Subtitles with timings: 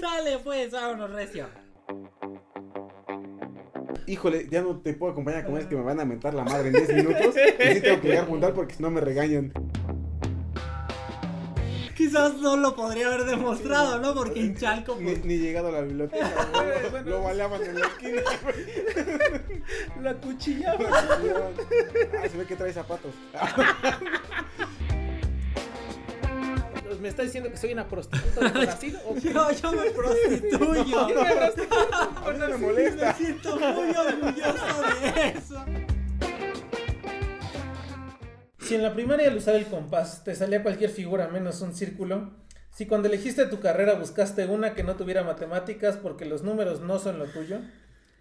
[0.00, 1.46] Sale pues, vámonos recio.
[4.06, 6.68] Híjole, ya no te puedo acompañar con es que me van a mentar la madre
[6.68, 7.34] en 10 minutos.
[7.36, 9.52] Y sí tengo que llegar a juntar porque si no me regañan.
[11.96, 14.14] Quizás no lo podría haber demostrado, ¿no?
[14.14, 16.48] Porque en Chalco, Ni, pues, ni llegado a la biblioteca,
[16.90, 17.04] güey.
[17.04, 19.62] Lo baleaban en la esquina, güey.
[20.02, 20.88] la cuchillaba.
[20.88, 23.12] Ah, se ve que trae zapatos.
[27.00, 28.98] ¿Me está diciendo que soy una prostituta de Brasil?
[29.06, 29.32] ¿O qué?
[29.32, 30.84] Yo, yo me prostituyo.
[31.08, 31.94] Yo me prostituyo.
[31.94, 33.06] A mí no me molesta.
[33.06, 35.64] Me siento muy orgulloso de eso.
[38.60, 42.30] Si en la primaria al usar el compás te salía cualquier figura menos un círculo,
[42.70, 46.98] si cuando elegiste tu carrera buscaste una que no tuviera matemáticas porque los números no
[46.98, 47.60] son lo tuyo,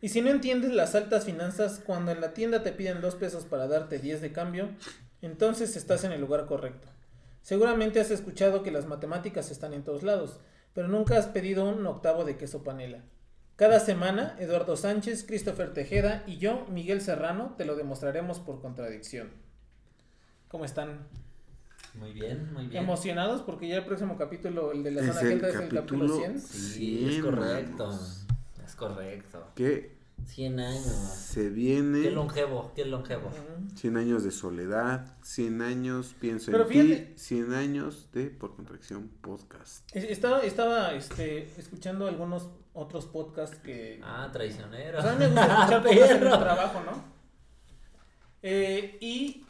[0.01, 3.43] y si no entiendes las altas finanzas cuando en la tienda te piden dos pesos
[3.43, 4.69] para darte 10 de cambio,
[5.21, 6.87] entonces estás en el lugar correcto.
[7.41, 10.39] Seguramente has escuchado que las matemáticas están en todos lados,
[10.73, 13.03] pero nunca has pedido un octavo de queso panela.
[13.55, 19.31] Cada semana, Eduardo Sánchez, Christopher Tejeda y yo, Miguel Serrano, te lo demostraremos por contradicción.
[20.47, 21.07] ¿Cómo están?
[21.95, 22.83] Muy bien, muy bien.
[22.83, 23.41] ¿Emocionados?
[23.41, 26.39] Porque ya el próximo capítulo, el de la Es zona es el capítulo capítulo 100.
[26.39, 27.99] Sí, es correcto.
[28.63, 29.47] Es correcto.
[29.55, 30.83] Que 100 años.
[30.85, 33.27] se Qué viene longevo, qué longevo.
[33.27, 33.75] Ujú.
[33.75, 38.55] 100 años de soledad, 100 años pienso Pero en fíjate- ti, 100 años de Por
[38.55, 39.87] Contracción Podcast.
[39.95, 43.99] Es- Estaba, estaba este, escuchando algunos otros podcasts que...
[44.03, 44.99] Ah, traicionero.
[44.99, 47.03] O sea, a mí me gusta escuchar podcasts en el trabajo, ¿no?
[48.41, 49.45] Eh, y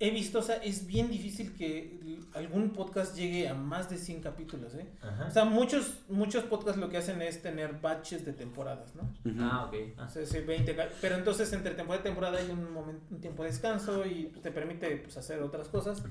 [0.00, 1.98] he visto, o sea, es bien difícil que
[2.34, 4.86] algún podcast llegue a más de 100 capítulos, ¿eh?
[5.02, 5.30] O Ajá.
[5.30, 9.02] sea, muchos, muchos podcasts lo que hacen es tener batches de temporadas, ¿no?
[9.44, 9.74] Ah, ok.
[9.98, 13.02] O Ah, sea, ese 20 ca- pero entonces entre temporada y temporada hay un, momento,
[13.10, 16.02] un tiempo de descanso y te permite pues, hacer otras cosas.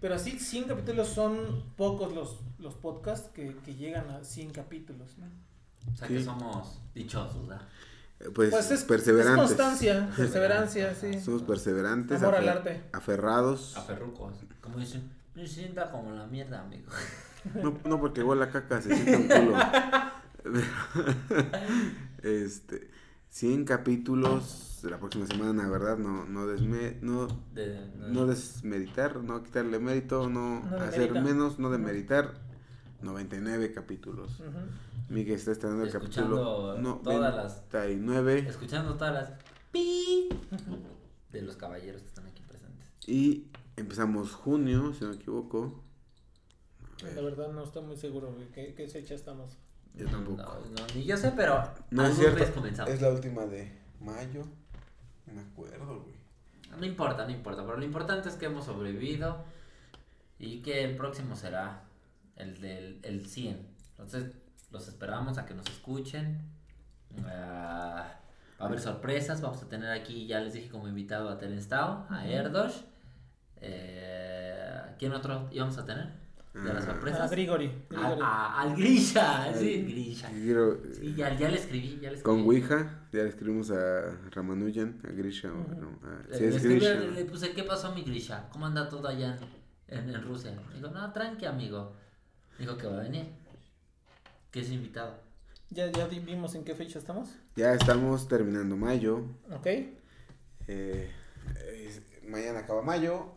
[0.00, 5.16] Pero así 100 capítulos son pocos los, los podcasts que, que llegan a 100 capítulos,
[5.18, 5.26] ¿no?
[5.92, 6.14] O sea Sí.
[6.14, 7.66] que somos dichosos, ¿verdad?
[7.66, 7.87] Eh,
[8.34, 9.42] Pues, Pues es, perseverantes.
[9.52, 11.20] es constancia, perseverancia, sí.
[11.20, 12.82] Somos perseverantes, Amor al afer- arte.
[12.92, 13.76] aferrados.
[13.76, 14.34] A ferrucos.
[14.60, 16.90] Como dicen, me sienta como la mierda, amigo.
[17.54, 19.56] No, no porque huele a caca, se siente un culo.
[22.22, 22.90] este,
[23.30, 25.96] 100 capítulos de la próxima semana, ¿verdad?
[25.98, 31.70] No, no, desme, no, De, no desmeritar, no quitarle mérito, no, No hacer menos, no
[31.70, 32.34] demeritar.
[33.02, 34.40] 99 capítulos.
[34.40, 34.58] Ujú.
[35.08, 36.36] Miguel está estrenando el Escuchando
[36.74, 39.32] capítulo todas las- 99 Escuchando todas las
[39.72, 40.28] pi
[41.32, 42.86] de los caballeros que están aquí presentes.
[43.06, 45.82] y empezamos junio, si no me equivoco.
[47.14, 48.34] La verdad no estoy muy seguro.
[48.52, 49.56] ¿Qué, qué fecha estamos?
[49.94, 50.42] Yo tampoco.
[50.42, 52.42] No, no, ni yo sé, pero No es cierto.
[52.86, 54.44] Es la última de mayo.
[55.26, 56.14] No me acuerdo, güey.
[56.78, 59.44] No importa, no importa, pero lo importante es que hemos sobrevivido
[60.38, 61.82] y que el próximo será
[62.38, 63.66] el del el 100.
[63.90, 64.32] Entonces,
[64.70, 66.40] los esperamos a que nos escuchen.
[67.26, 68.20] Ah,
[68.60, 72.06] va a haber sorpresas, vamos a tener aquí, ya les dije como invitado a Telenstao,
[72.10, 72.84] a Erdos.
[73.60, 76.06] Eh, ¿Quién otro íbamos a tener?
[76.54, 76.92] De las Ah.
[76.92, 77.20] sorpresas.
[77.22, 77.66] Ah, Grigori.
[77.66, 78.20] A- Grigori.
[78.22, 80.28] a- al Grisha, sí, Grisha.
[80.30, 82.22] Quiero, Sí, ya, ya le escribí, ya le escribí.
[82.22, 85.52] Con Ouija, ya le escribimos a Ramanujan, a Grisha.
[85.52, 85.80] o- Ujú.
[85.80, 86.94] no, a- Le, sí, le es escribí, Grisha.
[86.94, 88.48] le, le puse, ¿qué pasó mi Grisha?
[88.50, 89.38] ¿Cómo anda todo allá
[89.88, 90.52] en, en, en Rusia?
[90.74, 91.94] Digo, no, tranqui, amigo.
[92.58, 93.26] Dijo que va a venir.
[94.50, 95.20] Que es invitado.
[95.70, 97.28] ¿Ya, ya vimos en qué fecha estamos?
[97.56, 99.24] Ya estamos terminando mayo.
[99.50, 99.66] Ok.
[100.70, 101.10] eh,
[101.86, 103.32] es- mañana acaba mayo.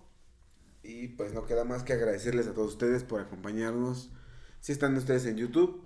[0.83, 4.09] Y pues no queda más que agradecerles a todos ustedes por acompañarnos.
[4.59, 5.85] Si están ustedes en YouTube,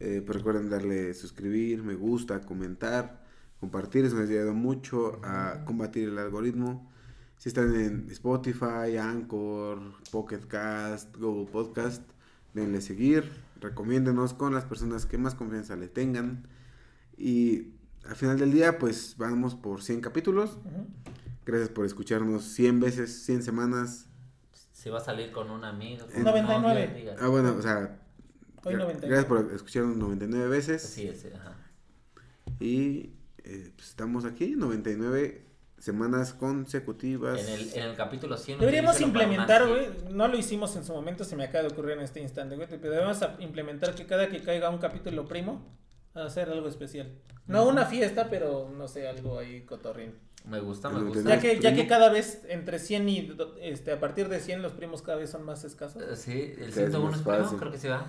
[0.00, 3.24] eh, pues recuerden darle suscribir, me gusta, comentar,
[3.60, 4.04] compartir.
[4.04, 6.90] Eso nos ha ayudado mucho a combatir el algoritmo.
[7.38, 9.80] Si están en Spotify, Anchor,
[10.12, 12.02] Pocket Cast, Google Podcast,
[12.54, 16.46] denle seguir, recomiéndenos con las personas que más confianza le tengan.
[17.16, 17.72] Y
[18.08, 20.58] al final del día, pues vamos por 100 capítulos.
[21.46, 24.06] Gracias por escucharnos 100 veces, 100 semanas.
[24.72, 26.06] Si va a salir con un amigo.
[26.06, 26.86] Con un 99.
[26.86, 27.16] novio, diga.
[27.20, 28.00] Ah, bueno, o sea,
[28.64, 29.08] Hoy gra- 99.
[29.08, 30.82] gracias por escucharnos 99 veces.
[30.82, 31.56] Sí, sí, ajá.
[32.60, 35.43] Y eh, pues, estamos aquí, 99
[35.84, 37.38] semanas consecutivas.
[37.40, 38.58] En el, en el capítulo 100.
[38.58, 42.00] Deberíamos implementar, güey, no lo hicimos en su momento, se me acaba de ocurrir en
[42.00, 45.62] este instante, güey, pero debemos implementar que cada que caiga un capítulo primo,
[46.14, 47.12] hacer algo especial.
[47.46, 50.14] No una fiesta, pero no sé, algo ahí cotorrín.
[50.46, 51.28] Me gusta, me gusta.
[51.28, 54.62] Ya que, ya que cada vez entre 100 y, do- este, a partir de 100
[54.62, 56.02] los primos cada vez son más escasos.
[56.02, 58.06] Eh, Sí, el es 101 más es primo, creo que sí va.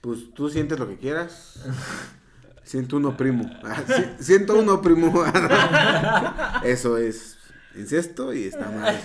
[0.00, 1.60] Pues tú sientes lo que quieras.
[2.64, 3.50] 101 primo.
[3.64, 5.24] Ah, ci- 101 primo.
[6.64, 7.38] Eso es
[7.76, 9.00] incesto y está mal.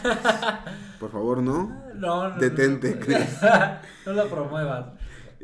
[1.00, 1.84] Por favor, no.
[1.96, 2.38] No, no.
[2.38, 3.18] Detente, no, Chris.
[4.06, 4.94] no lo promuevas.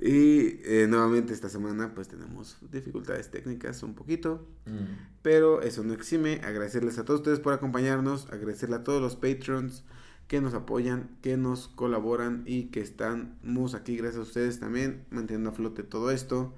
[0.01, 4.45] Y eh, nuevamente esta semana pues tenemos dificultades técnicas un poquito.
[4.65, 5.21] Mm.
[5.21, 6.42] Pero eso no exime.
[6.44, 8.27] Agradecerles a todos ustedes por acompañarnos.
[8.31, 9.86] Agradecerle a todos los patrons
[10.27, 15.51] que nos apoyan, que nos colaboran y que estamos aquí gracias a ustedes también manteniendo
[15.51, 16.54] a flote todo esto.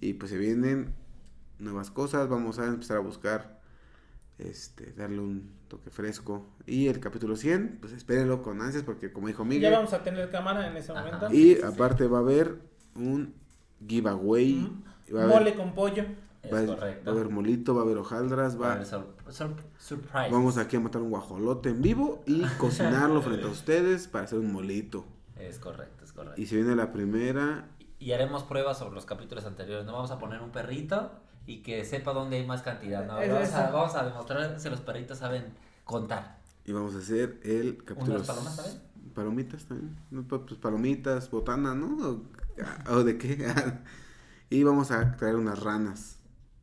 [0.00, 0.94] Y pues se vienen
[1.58, 2.28] nuevas cosas.
[2.28, 3.58] Vamos a empezar a buscar
[4.38, 6.46] este darle un toque fresco.
[6.66, 9.72] Y el capítulo 100, pues espérenlo con ansias porque como dijo Ya Miguel.
[9.72, 11.04] vamos a tener cámara en ese Ajá.
[11.04, 11.32] momento.
[11.34, 12.58] Y aparte va a haber
[12.94, 13.34] un
[13.86, 14.62] giveaway.
[14.64, 15.14] Ujú.
[15.16, 16.04] Va a haber, Mole con pollo.
[16.42, 17.04] Es va a- correcto.
[17.10, 20.30] va a haber molito, va a haber hojaldras, Va a va, haber sur- sur- surprise.
[20.30, 24.38] Vamos aquí a matar un guajolote en vivo y cocinarlo frente a ustedes para hacer
[24.38, 25.04] un molito.
[25.36, 26.40] Es correcto, es correcto.
[26.40, 27.68] Y se viene la primera.
[27.98, 29.84] Y haremos pruebas sobre los capítulos anteriores.
[29.84, 31.10] No vamos a poner un perrito
[31.46, 33.04] y que sepa dónde hay más cantidad.
[33.06, 33.72] No, Es vamos, a, eso.
[33.72, 35.46] vamos a demostrar si los perritos saben
[35.84, 36.38] contar.
[36.64, 38.16] Y vamos a hacer el capítulo.
[38.16, 38.82] ¿Unas palomas también?
[39.14, 39.96] Palomitas también.
[40.10, 42.22] No, pues pues, palomitas, botana, ¿no?
[42.88, 43.52] ¿O, o de qué?
[44.50, 46.18] y vamos a traer unas ranas.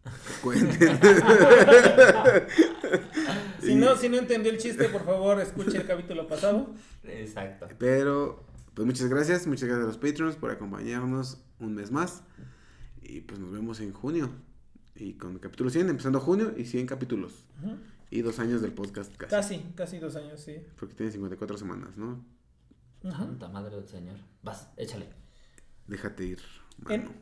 [0.06, 1.00] Que cuenten.
[3.62, 6.68] Si Y- no, si no entendió el chiste, por favor, escuche el capítulo pasado.
[7.04, 7.68] Exacto.
[7.80, 8.45] Pero,
[8.76, 9.48] pues muchas gracias.
[9.48, 12.24] Muchas gracias a los patrons por acompañarnos un mes más.
[13.02, 14.30] Y pues nos vemos en junio.
[14.96, 17.46] Y con el capítulo 100, empezando junio y 100 capítulos.
[18.10, 19.32] Y dos años del podcast casi.
[19.32, 20.58] Casi, casi dos años, sí.
[20.78, 22.24] Porque tiene 54 semanas, ¿no?
[23.52, 24.18] Madre del señor.
[24.44, 25.10] Vas, échale.
[25.88, 26.40] Déjate ir,
[26.90, 27.16] En, mano.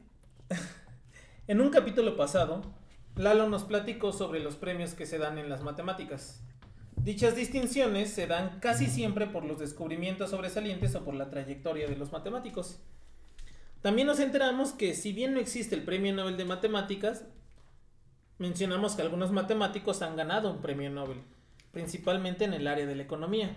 [1.47, 2.61] en un capítulo pasado,
[3.15, 6.41] Lalo nos platicó sobre los premios que se dan en las matemáticas.
[6.97, 11.95] Dichas distinciones se dan casi siempre por los descubrimientos sobresalientes o por la trayectoria de
[11.95, 12.79] los matemáticos.
[13.81, 17.25] También nos enteramos que si bien no existe el Premio Nobel de Matemáticas,
[18.37, 21.21] mencionamos que algunos matemáticos han ganado un Premio Nobel,
[21.71, 23.53] principalmente en el área de la economía.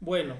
[0.00, 0.34] Bueno,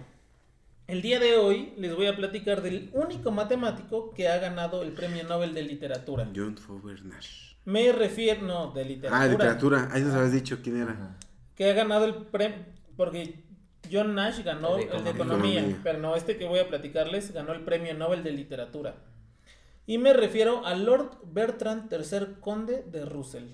[0.89, 4.93] el día de hoy les voy a platicar del único matemático que ha ganado el
[4.93, 6.29] Premio Nobel de Literatura.
[6.35, 7.55] John Fover Nash.
[7.65, 9.23] Me refiero, no, de literatura.
[9.23, 9.89] Ah, literatura.
[9.93, 11.17] Ahí nos habías dicho quién era.
[11.55, 12.59] Que ha ganado el premio,
[12.97, 13.45] porque
[13.93, 15.81] John Nash ganó El de el de economía.
[15.83, 18.97] pero no, este que voy a platicarles ganó el Premio Nobel de Literatura.
[19.87, 23.45] Y me refiero a Lord Bertrand III Conde de Russell.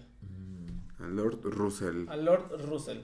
[1.01, 2.09] A Lord Russell.
[2.09, 2.99] A Lord Russell.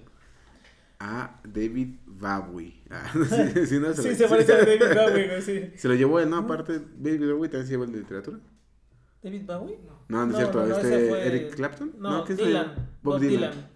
[1.00, 2.82] A David Bowie.
[2.90, 5.72] Ah, sí, sí, no, Sí, lo- se parece a David Bowie, güey, sí.
[5.76, 6.38] Se lo llevó él, ¿no?
[6.38, 8.38] Aparte, David Bowie también se llevó el de literatura.
[9.22, 9.78] ¿David Bowie?
[10.08, 10.60] No, no es No, cierto.
[10.60, 11.92] no, no, este, fue- Eric Clapton.
[11.99, 12.58] No, ¿quién se llevó?
[12.60, 12.75] Dylan.
[13.02, 13.50] Bob, Bob Dylan.
[13.50, 13.69] Dylan.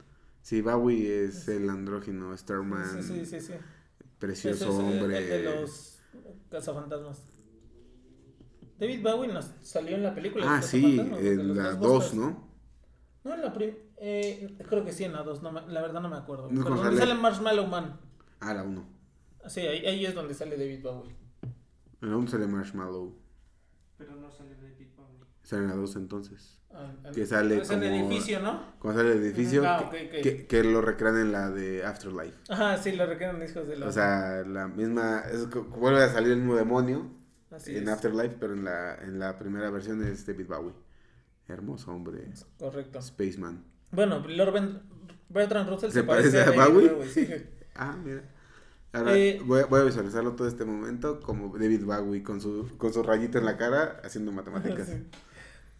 [0.50, 3.04] Sí, Bowie es el andrógino, Starman.
[3.04, 3.52] Sí, sí, sí, sí.
[4.18, 5.18] Precioso es el- hombre.
[5.36, 6.00] El, de los
[6.50, 7.22] cazafantasmas.
[8.80, 10.56] David Bowie nos salió en la película.
[10.56, 12.14] Ah, sí, en la 2, Ghostbusters.
[12.16, 12.50] ¿no?
[13.22, 15.40] No, en la prim eh, creo que sí, en la 2.
[15.40, 16.48] No, me- la verdad no me acuerdo.
[16.50, 18.00] No, Pero donde sale- sale Marshmallow Man.
[18.40, 18.84] Ah, la 1.
[19.46, 21.14] Sí, ahí, ahí es donde sale David Bowie.
[22.02, 23.16] En la 1 sale Marshmallow.
[23.98, 25.20] Pero no sale David Bowie.
[25.44, 26.59] Sale en la 2 entonces.
[27.12, 28.62] Que sale Es en el como- edificio, ¿no?
[28.78, 30.22] Cuando sale el edificio, Ah, que, ok, ok.
[30.22, 32.36] que- que lo recrean en la de Afterlife.
[32.48, 33.86] Ajá, sí, lo requieren hijos de la.
[33.88, 35.20] O sea, la misma.
[35.30, 37.10] Es, vuelve a salir el mismo demonio
[37.50, 37.88] Así en es.
[37.88, 40.72] Afterlife, pero en la, en la primera versión es David Bowie.
[41.48, 42.24] Hermoso hombre.
[42.58, 43.02] Correcto.
[43.02, 43.64] Spaceman.
[43.90, 44.80] Bueno, Lord Ben-
[45.28, 47.08] Bertrand Russell ¿Se se, parece, parece a David Bowie?
[47.08, 47.26] sí.
[47.74, 48.22] Ah, mira.
[48.92, 52.68] Ahora Eh, voy, a, voy a visualizarlo todo este momento como David Bowie con su,
[52.78, 54.88] con su rayita en la cara haciendo matemáticas.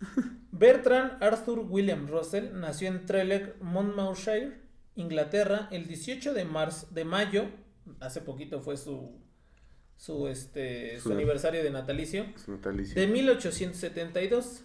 [0.01, 0.17] Sí.
[0.53, 4.59] Bertrand Arthur William Russell nació en Trelech, Monmouthshire,
[4.97, 7.47] Inglaterra, el 18 de marzo, de mayo,
[8.01, 9.19] hace poquito fue su
[9.97, 12.95] su este su Su- aniversario de natalicio, natalicio.
[13.01, 14.65] de 1872.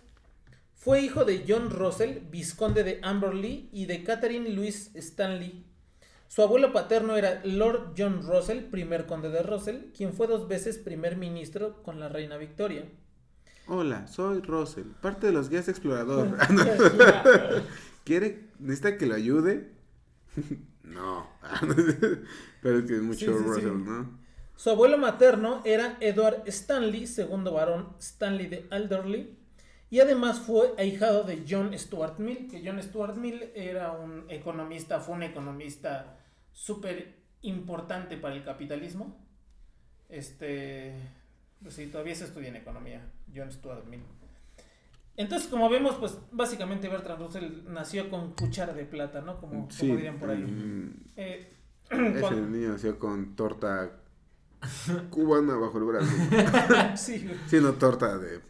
[0.73, 5.65] Fue hijo de John Russell, vizconde de Amberley, y de Catherine Louise Stanley.
[6.27, 10.77] Su abuelo paterno era Lord John Russell, primer conde de Russell, quien fue dos veces
[10.77, 12.85] primer ministro con la reina Victoria.
[13.67, 16.37] Hola, soy Russell, parte de los guías explorador.
[18.03, 18.49] ¿Quiere?
[18.59, 19.71] ¿Necesita que lo ayude?
[20.83, 21.27] no.
[22.61, 23.43] Pero es que es mucho Sí, sí, sí.
[23.43, 24.19] Russell, ¿no?
[24.55, 29.37] Su abuelo materno era Edward Stanley, segundo varón Stanley de Alderley,
[29.89, 34.99] y además fue ahijado de John Stuart Mill, que John Stuart Mill era un economista,
[34.99, 36.19] fue un economista
[36.53, 39.17] súper importante para el capitalismo.
[40.07, 40.95] Este,
[41.61, 43.01] pues sí, todavía se estudia en economía,
[43.35, 44.03] John Stuart Mill.
[45.17, 49.39] Entonces, como vemos, pues básicamente Bertrand Russell nació con cuchara de plata, ¿no?
[49.39, 49.79] Como, Sí.
[49.87, 50.39] como dirían por ahí.
[50.39, 51.51] mm, Eh,
[51.89, 53.91] Ese niño nació con torta
[55.09, 56.11] cubana bajo el brazo.
[56.97, 57.25] sí,
[57.61, 58.41] no torta de...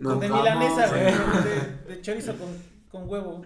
[0.00, 0.94] No, de jamón, milanesa.
[0.94, 2.48] De, de chorizo con,
[2.90, 3.44] con huevo.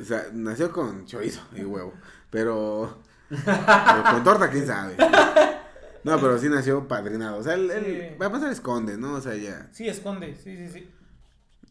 [0.00, 1.94] o sea, nació con chorizo y huevo.
[2.30, 4.96] Pero, pero con torta, quién sabe.
[6.04, 7.38] No, pero sí nació padrinado.
[7.38, 9.14] O sea, él, él va a pasar esconde, ¿no?
[9.14, 9.68] O sea, ya.
[9.72, 10.90] Sí, esconde, sí, sí, sí.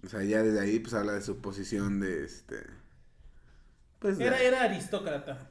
[0.06, 2.58] O sea, ya desde ahí pues habla de su posición de este.
[4.00, 5.50] Pues de- Era, era aristócrata.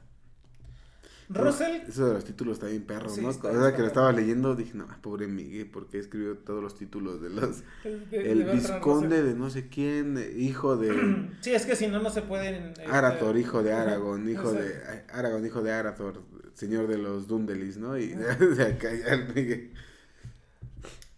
[1.31, 3.29] Russell, Eso de los títulos está bien perros, Sí, ¿no?
[3.29, 3.87] está- o sea, está que lo perro.
[3.87, 7.61] estaba leyendo, dije, no, pobre Miguel, porque escribió todos los títulos de los.
[7.83, 11.29] el, de- El de Bertrand visconde de no sé quién, eh, hijo de.
[11.41, 12.69] Sí, es que si no, no se pueden.
[12.69, 14.73] este, Arathor, hijo de Aragón, hijo de.
[15.13, 16.23] Aragón, hijo de Arathor,
[16.59, 17.97] señor de los Dundelis, ¿no?
[17.97, 19.73] Y de acá ya el Miguel.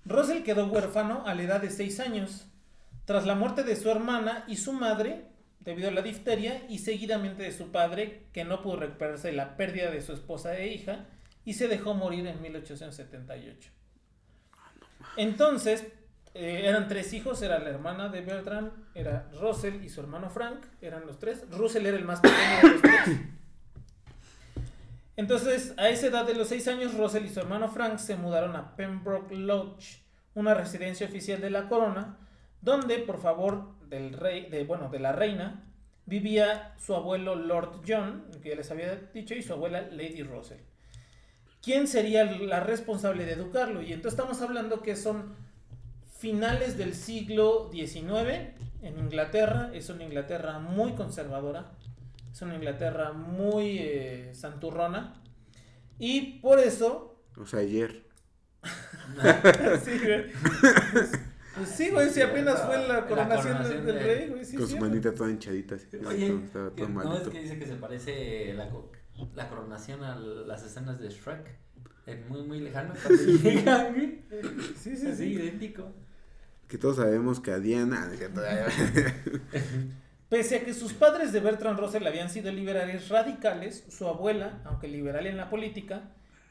[0.05, 2.45] Russell quedó huérfano a la edad de 6 años,
[3.05, 5.25] tras la muerte de su hermana y su madre,
[5.60, 9.57] debido a la difteria, y seguidamente de su padre, que no pudo recuperarse de la
[9.57, 11.05] pérdida de su esposa e hija,
[11.43, 13.71] y se dejó morir en 1878.
[15.17, 15.88] Entonces,
[16.36, 20.63] eh, eran tres hijos, era la hermana de Bertrand, era Russell y su hermano Frank,
[20.81, 21.45] eran los tres.
[21.50, 23.17] Russell era el más pequeño de los tres.
[25.15, 28.56] Entonces, a esa edad de los seis años, Russell y su hermano Frank se mudaron
[28.56, 30.03] a Pembroke Lodge,
[30.34, 32.18] una residencia oficial de la corona,
[32.62, 35.65] donde, por favor del rey, de, bueno, de la reina,
[36.06, 40.60] vivía su abuelo Lord John, que ya les había dicho, y su abuela Lady Russell.
[41.62, 43.82] ¿Quién sería la responsable de educarlo?
[43.82, 45.36] Y entonces estamos hablando que son
[46.18, 51.72] finales del siglo XIX en Inglaterra, es una Inglaterra muy conservadora,
[52.31, 55.21] es una Inglaterra muy eh, santurrona,
[56.00, 58.05] y por eso O sea, ayer.
[59.83, 60.31] sí, güey.
[61.55, 64.45] Pues sí, güey, si apenas fue la La coronación, del, del de- rey, güey.
[64.45, 65.75] Sí, con su manita toda hinchadita.
[65.75, 68.69] Así, Oye, todo- estaba todo que- no es que dice que se parece la,
[69.35, 71.59] la coronación a las escenas de Shrek.
[72.05, 72.93] Es muy, muy lejano.
[73.03, 74.21] Cuando llegan, güey.
[74.77, 75.23] Sí, sí, Así, sí.
[75.33, 75.91] idéntico.
[76.67, 78.09] Que todos sabemos que a Diana.
[80.31, 84.88] Pese a que sus padres de Bertrand Russell habían sido liberales radicales, su abuela, aunque
[84.88, 86.03] liberal en la política,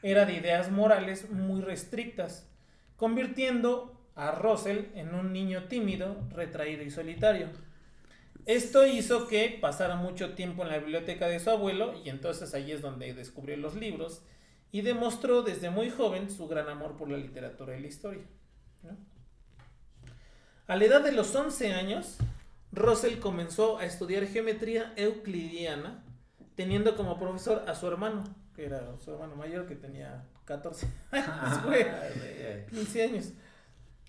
[0.03, 2.47] era de ideas morales muy restrictas,
[2.95, 7.47] convirtiendo a Russell en un niño tímido, retraído y solitario.
[8.45, 12.71] Esto hizo que pasara mucho tiempo en la biblioteca de su abuelo y entonces ahí
[12.71, 14.21] es donde descubrió los libros
[14.71, 18.25] y demostró desde muy joven su gran amor por la literatura y la historia.
[20.67, 22.19] A la edad de los 11 años,
[22.71, 26.03] Russell comenzó a estudiar geometría euclidiana,
[26.55, 28.23] teniendo como profesor a su hermano,
[28.55, 31.85] que era su hermano mayor, que tenía 14 años, güey.
[32.69, 33.33] 15 años.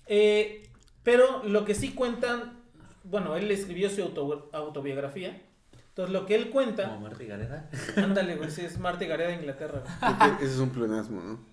[0.06, 0.68] Eh,
[1.02, 2.60] pero lo que sí cuentan,
[3.04, 5.40] bueno, él escribió su auto- autobiografía.
[5.88, 7.68] Entonces, lo que él Como cuenta, Marta y Gareda.
[7.96, 9.82] ándale, güey, sí, es Marta y Gareda de Inglaterra.
[10.40, 11.44] Ese es un pleonasmo, ¿no?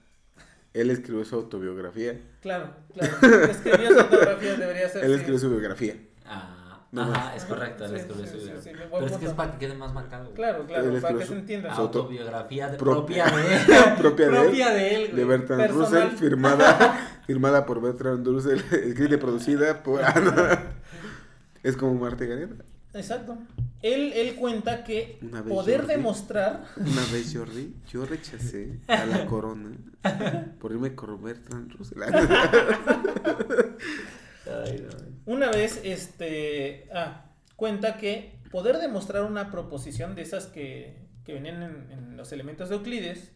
[0.73, 2.21] Él escribió su autobiografía.
[2.41, 3.17] Claro, claro.
[3.49, 5.03] Escribió su autobiografía, debería ser.
[5.03, 5.15] Él sí.
[5.17, 5.95] escribió su biografía.
[6.25, 6.58] Ah,
[6.91, 7.36] No ajá, más.
[7.38, 7.88] es correcto.
[7.88, 10.24] Sí, escribió sí, su sí, Pero es que es para que quede más marcado.
[10.25, 10.36] güey.
[10.36, 11.72] Claro, claro, para que su- se entienda.
[11.74, 13.62] Autobiografía de- Pro- propia de él.
[14.00, 14.43] propia de él.
[14.46, 15.15] Propia de él, güey.
[15.15, 16.03] De Bertrand Personal.
[16.03, 20.01] Russell, firmada, firmada por Bertrand Russell, escrita y producida por...
[21.62, 22.55] Es como Marta Gareda.
[22.93, 23.38] Exacto.
[23.84, 25.93] Él, él cuenta que Una vez poder Jordi.
[25.93, 29.69] demostrar Una vez, Jordi, yo rechacé a la corona
[30.60, 32.00] por irme con Bertrand Russell.
[34.50, 35.34] Ay, no.
[35.34, 37.25] Una vez, este, ah,
[37.56, 42.70] cuenta que poder demostrar una proposición de esas que, que venían en, en los elementos
[42.70, 43.32] de Euclides,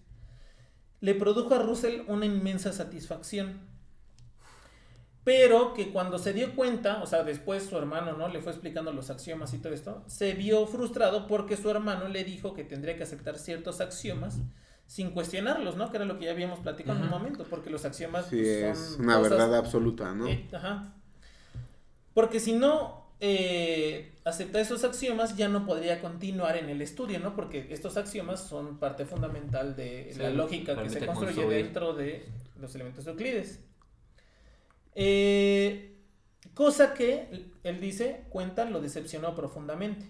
[1.01, 3.71] le produjo a Russell una inmensa satisfacción.
[5.23, 8.27] Pero que cuando se dio cuenta, o sea, después su hermano, ¿no?
[8.27, 12.25] Le fue explicando los axiomas y todo esto, se vio frustrado porque su hermano le
[12.25, 14.39] dijo que tendría que aceptar ciertos axiomas
[14.85, 15.89] sin cuestionarlos, ¿no?
[15.91, 18.49] Que era lo que ya habíamos platicado en un momento, porque los axiomas Sí, pues,
[18.49, 20.27] es son una cosas verdad absoluta, ¿no?
[20.27, 20.93] eh, ajá.
[22.13, 27.35] Porque si no eh, acepta esos axiomas, ya no podría continuar en el estudio, ¿no?
[27.35, 31.63] Porque estos axiomas son parte fundamental de Sí, la lógica que se construye construir.
[31.63, 32.25] dentro de
[32.59, 33.59] los elementos de Euclides.
[34.95, 35.95] Eh,
[36.53, 40.05] cosa que, él dice, cuenta, lo decepcionó profundamente.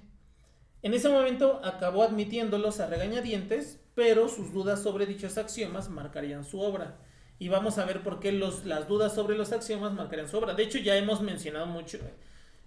[0.82, 6.60] En ese momento acabó admitiéndolos a regañadientes, pero sus dudas sobre dichos axiomas marcarían su
[6.60, 6.98] obra.
[7.40, 10.54] Y vamos a ver por qué los, las dudas sobre los axiomas marcarían su obra.
[10.54, 11.98] De hecho, ya hemos mencionado mucho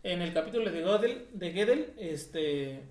[0.02, 2.82] en el capítulo de Gödel, de Gödel este,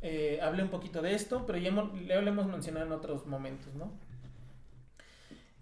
[0.00, 3.26] eh, hablé un poquito de esto, pero ya hemos- ya lo hemos mencionado en otros
[3.26, 3.92] momentos, ¿no?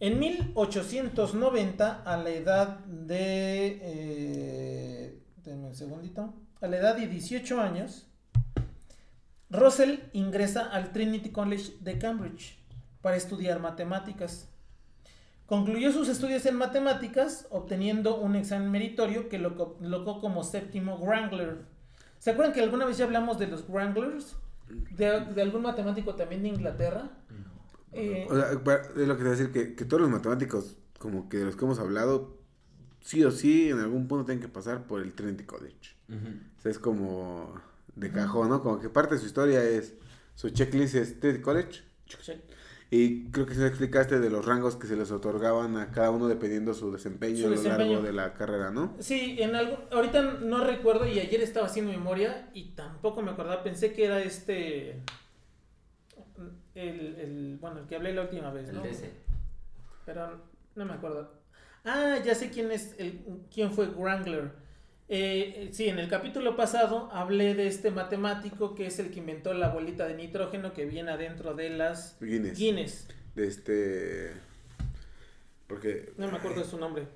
[0.00, 3.78] En 1890, a la edad de...
[3.82, 5.16] Eh,
[5.46, 6.32] un segundito.
[6.60, 8.06] A la edad de 18 años,
[9.50, 12.58] Russell ingresa al Trinity College de Cambridge
[13.02, 14.48] para estudiar matemáticas.
[15.50, 21.66] Concluyó sus estudios en matemáticas obteniendo un examen meritorio que lo colocó como séptimo Wrangler.
[22.20, 24.36] ¿Se acuerdan que alguna vez ya hablamos de los Wranglers?
[24.96, 27.10] ¿De, de algún matemático también de Inglaterra?
[27.92, 30.76] Eh, O sea, es lo que te voy a decir, que, que todos los matemáticos,
[31.00, 32.38] como que de los que hemos hablado,
[33.00, 35.96] sí o sí, en algún punto tienen que pasar por el Trinity College.
[36.58, 37.52] O sea, es como
[37.96, 38.62] de cajón, ¿no?
[38.62, 39.94] Como que parte de su historia es,
[40.36, 41.82] su checklist es Trinity College.
[42.20, 42.34] sí.
[42.92, 46.26] Y creo que se explicaste de los rangos que se les otorgaban a cada uno
[46.26, 47.90] dependiendo su desempeño Su a lo desempeño.
[47.92, 48.96] largo de la carrera, ¿no?
[48.98, 53.62] Sí, en algo, ahorita no recuerdo y ayer estaba haciendo memoria y tampoco me acordaba,
[53.62, 55.00] pensé que era este,
[56.74, 58.82] el, el bueno, el que hablé la última vez, El ¿no?
[58.82, 59.10] DC.
[60.06, 60.40] Pero
[60.74, 61.32] no me acuerdo.
[61.84, 63.20] Ah, ya sé quién es, el,
[63.54, 64.50] quién fue Wrangler.
[65.12, 69.18] Eh, eh, sí, en el capítulo pasado hablé de este matemático que es el que
[69.18, 72.56] inventó la bolita de nitrógeno que viene adentro de las Guinness.
[72.56, 73.08] Guinness.
[73.34, 74.32] De este...
[75.66, 76.12] Porque...
[76.16, 77.08] No me acuerdo de su nombre.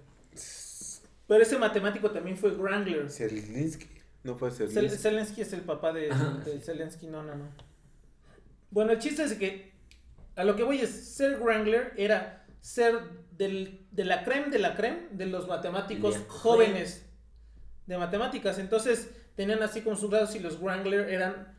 [1.28, 3.08] Pero ese matemático también fue Wrangler.
[3.08, 3.86] Zelensky.
[4.24, 4.98] No fue Zel- Zelensky.
[4.98, 6.08] Zelensky es el papá de,
[6.44, 7.48] de Zelensky, no, no, no.
[8.72, 9.70] Bueno, el chiste es que
[10.34, 12.98] a lo que voy es, ser Wrangler era ser
[13.30, 17.03] del, de la creme de la creme de los matemáticos jóvenes
[17.86, 18.58] de matemáticas.
[18.58, 21.54] Entonces tenían así como sus grados y los Wrangler eran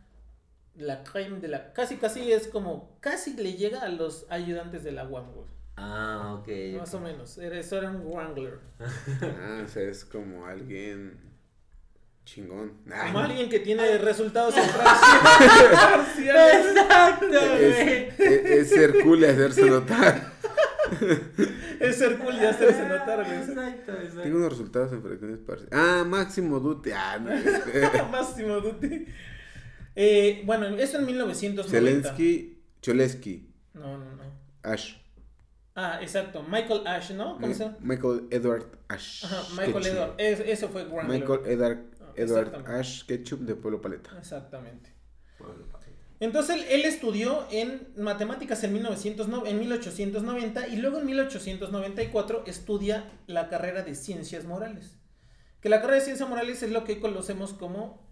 [0.75, 1.73] la creme de la...
[1.73, 5.25] Casi, casi es como, casi le llega a los ayudantes de la UAM.
[5.77, 6.47] Ah, ok.
[6.79, 7.37] Más o menos.
[7.37, 8.59] Era, eso era un Wrangler.
[9.21, 11.19] Ah, o sea, es como alguien
[12.25, 12.73] chingón.
[12.87, 14.63] Como alguien que tiene resultados en.
[16.27, 20.33] Exacto, es, es ser cool y hacerse notar.
[21.79, 23.37] Es ser cool y hacerse notar, güey.
[23.37, 24.21] Exacto, exacto.
[24.21, 25.73] Tengo unos resultados en fracciones parciales.
[25.73, 26.91] Ah, Máximo Duty.
[26.91, 28.09] Ah, no.
[28.11, 29.05] Máximo Duty.
[29.95, 31.69] Eh, bueno, eso en 1990.
[31.69, 34.23] Zelensky, Cholesky, No, no, no.
[34.63, 34.95] Ash.
[35.75, 36.41] Ah, exacto.
[36.43, 37.37] Michael Ash, ¿no?
[37.39, 37.77] ¿Cómo se llama?
[37.81, 39.25] Michael Edward Ash.
[39.25, 39.85] Ajá, Michael.
[39.87, 40.13] Edward.
[40.17, 41.19] Es- ese fue Wrangler.
[41.19, 42.67] Michael Edward, Ah, Edward.
[42.67, 44.09] Ash Ketchum de Pueblo Paleta.
[44.17, 44.93] Exactamente.
[45.37, 45.74] Pueblo, papi.
[46.19, 53.11] Entonces él, él estudió en matemáticas en, 1909 en 1890 y luego en 1894 estudia
[53.27, 54.97] la carrera de ciencias morales.
[55.61, 58.05] Que la carrera de ciencias morales es lo que hoy conocemos como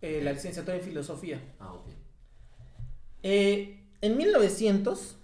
[0.00, 1.40] eh, la licenciatura en filosofía.
[1.58, 1.86] Ah, ok.
[3.22, 5.16] Eh, en 1900,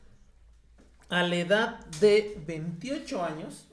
[1.08, 3.68] a la edad de 28 años,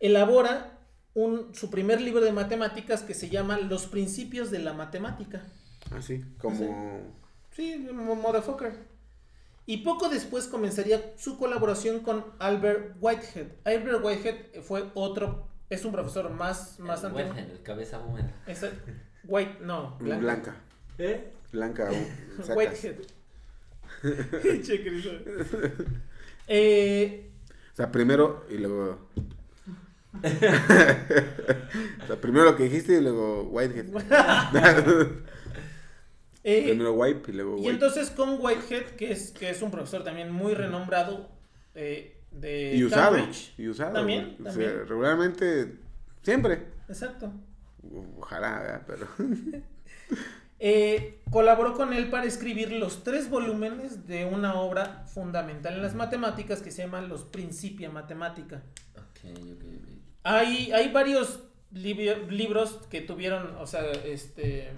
[0.00, 0.78] elabora
[1.14, 5.42] un, su primer libro de matemáticas que se llama Los principios de la matemática.
[5.96, 7.00] Así, como.
[7.52, 8.74] Sí, mo- motherfucker.
[9.66, 13.46] Y poco después comenzaría su colaboración con Albert Whitehead.
[13.64, 17.30] Albert Whitehead fue otro, es un profesor más, más el antiguo.
[17.30, 18.30] Whitehead, el cabeza húmeda.
[19.24, 20.20] White, no, Blanca.
[20.20, 20.56] blanca.
[20.98, 21.32] ¿Eh?
[21.52, 21.90] Blanca.
[21.90, 22.56] uh, sacas.
[22.56, 22.96] Whitehead.
[26.46, 27.30] Eh,
[27.72, 29.08] O sea, primero y luego.
[30.22, 30.28] o
[32.06, 33.86] sea, primero lo que dijiste y luego Whitehead.
[36.44, 40.04] Eh, primero Wipe y luego y entonces con Whitehead, que es, que es un profesor
[40.04, 41.30] también muy renombrado
[41.74, 43.16] eh, de y usado.
[43.16, 43.54] Cambridge.
[43.58, 43.94] Y usado.
[43.94, 45.78] También, sea, regularmente.
[46.22, 46.66] Siempre.
[46.88, 47.32] Exacto.
[48.18, 48.82] Ojalá, ¿verdad?
[48.86, 49.08] pero.
[50.60, 55.94] Eh, colaboró con él para escribir los tres volúmenes de una obra fundamental en las
[55.94, 58.62] matemáticas que se llama Los Principia Mathematica.
[58.94, 59.88] Ok, ok, ok.
[60.22, 61.40] Hay, hay varios
[61.72, 64.70] libros que tuvieron, o sea, este,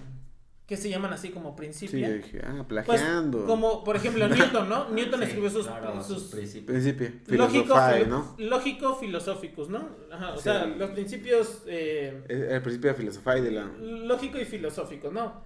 [0.67, 2.09] que se llaman así como Sí, Principia.
[2.09, 3.45] yo dije, ah, Pues, plagiando.
[3.45, 4.89] como por ejemplo Newton, ¿no?
[4.89, 6.65] Newton Sí, escribió sus, claro, sus principios.
[6.83, 7.11] Principio.
[7.37, 7.75] lógico,
[8.09, 8.35] ¿no?
[8.37, 9.89] lógico filosóficos, ¿no?
[10.11, 10.43] Ajá, o Sí.
[10.43, 13.63] sea, los principios eh, El principio de filosofía y de la.
[13.79, 15.41] lógico y filosóficos, ¿no?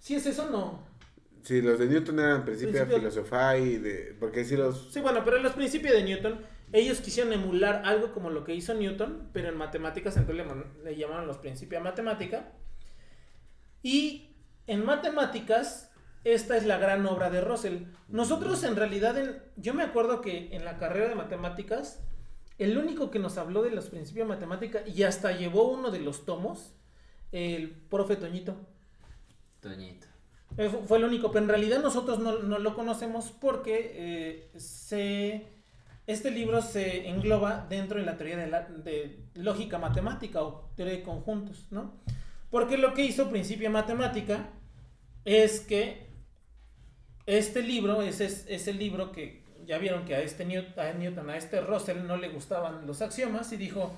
[0.00, 0.82] Si es eso, no.
[1.42, 4.16] Sí, los de Newton eran principio de Principio- filosofía y de.
[4.18, 4.88] Porque sí, los.
[4.92, 6.40] Sí, bueno, pero en los principios de Newton,
[6.72, 10.96] ellos quisieron emular algo como lo que hizo Newton, pero en matemáticas, entonces le, le
[10.96, 12.50] llamaron los principios de matemática.
[13.82, 14.30] Y
[14.66, 15.90] en matemáticas,
[16.24, 17.84] esta es la gran obra de Russell.
[18.08, 22.00] Nosotros en realidad, en- yo me acuerdo que en la carrera de matemáticas,
[22.58, 26.00] el único que nos habló de los principios de matemática y hasta llevó uno de
[26.00, 26.74] los tomos,
[27.32, 28.56] el profe Toñito.
[29.60, 30.06] Toñito.
[30.56, 34.58] Eh, fu- Fue el único, pero en realidad nosotros no, no lo conocemos porque eh,
[34.58, 35.46] se,
[36.06, 40.94] este libro se engloba dentro de la teoría de, la, de lógica matemática o teoría
[40.96, 41.94] de conjuntos, ¿no?
[42.50, 44.48] Porque lo que hizo Principio Matemática
[45.26, 46.06] es que
[47.26, 50.92] este libro es, es, es el libro que ya vieron que a este Newt- a
[50.92, 53.92] Newton, a este Russell no le gustaban los axiomas y dijo,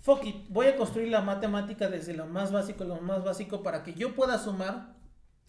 [0.00, 3.82] fuck it, voy a construir la matemática desde lo más básico, lo más básico para
[3.82, 4.94] que yo pueda sumar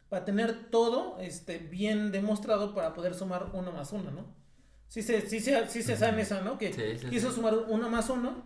[0.10, 4.26] para tener todo este, bien demostrado para poder sumar uno más uno, ¿no?
[4.90, 6.58] Sí se, sí se, sí se sabe esa, ¿no?
[6.58, 8.44] Que Sí, sí, quiso sumar uno más uno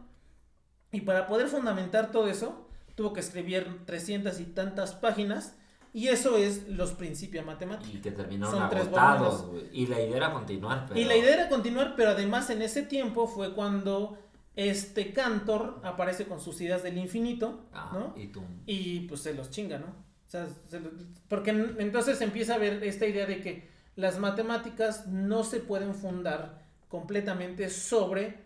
[0.92, 5.56] y para poder fundamentar todo eso tuvo que escribir 300 y tantas páginas
[5.96, 7.90] Y eso es los Principia Matemática.
[7.98, 9.46] Y que terminaron Son agotados.
[9.72, 11.00] Y la idea era continuar, pero...
[11.00, 14.18] Y la idea era continuar, pero además en ese tiempo fue cuando
[14.58, 18.14] este Cantor aparece con sus ideas del infinito, Ah, ¿no?
[18.22, 18.42] y tú...
[18.66, 19.86] Y pues se los chinga, ¿no?
[19.88, 20.92] O sea, se lo-
[21.30, 25.94] porque en- entonces empieza a ver esta idea de que las matemáticas no se pueden
[25.96, 28.44] fundar completamente sobre,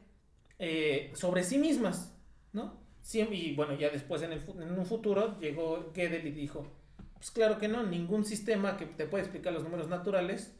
[0.60, 2.14] eh, sobre sí mismas,
[2.54, 2.78] ¿no?
[3.12, 6.68] Y bueno, ya después en, el, en un futuro llegó Gödel y dijo,
[7.20, 10.54] pues claro que no, ningún sistema que te puede explicar los números naturales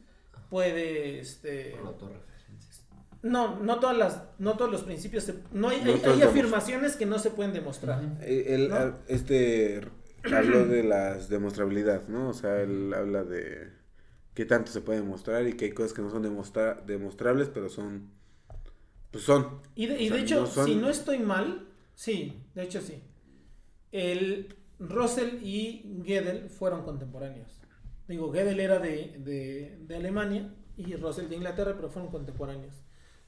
[0.48, 1.70] puede, este...
[1.72, 2.84] Por autorreferencias.
[3.22, 7.06] No, no todas las, no todos los principios, se- no hay, No hay- afirmaciones que
[7.06, 8.02] no se pueden demostrar.
[8.22, 8.76] Eh, Él, ¿No?
[8.76, 9.80] ah, este,
[10.34, 12.28] habló de las demostrabilidad, ¿no?
[12.30, 13.68] O sea, él habla de
[14.34, 17.68] qué tanto se puede demostrar y que hay cosas que no son demostra- demostrables, pero
[17.68, 18.10] son,
[19.10, 19.60] pues son.
[19.74, 22.80] Y de, y sea, de hecho, no son- si no estoy mal, sí, de hecho
[22.80, 23.02] sí.
[23.92, 27.60] El Russell y Gödel fueron contemporáneos.
[28.08, 32.74] Digo, Gödel era de, de, de Alemania y Russell de Inglaterra, pero fueron contemporáneos.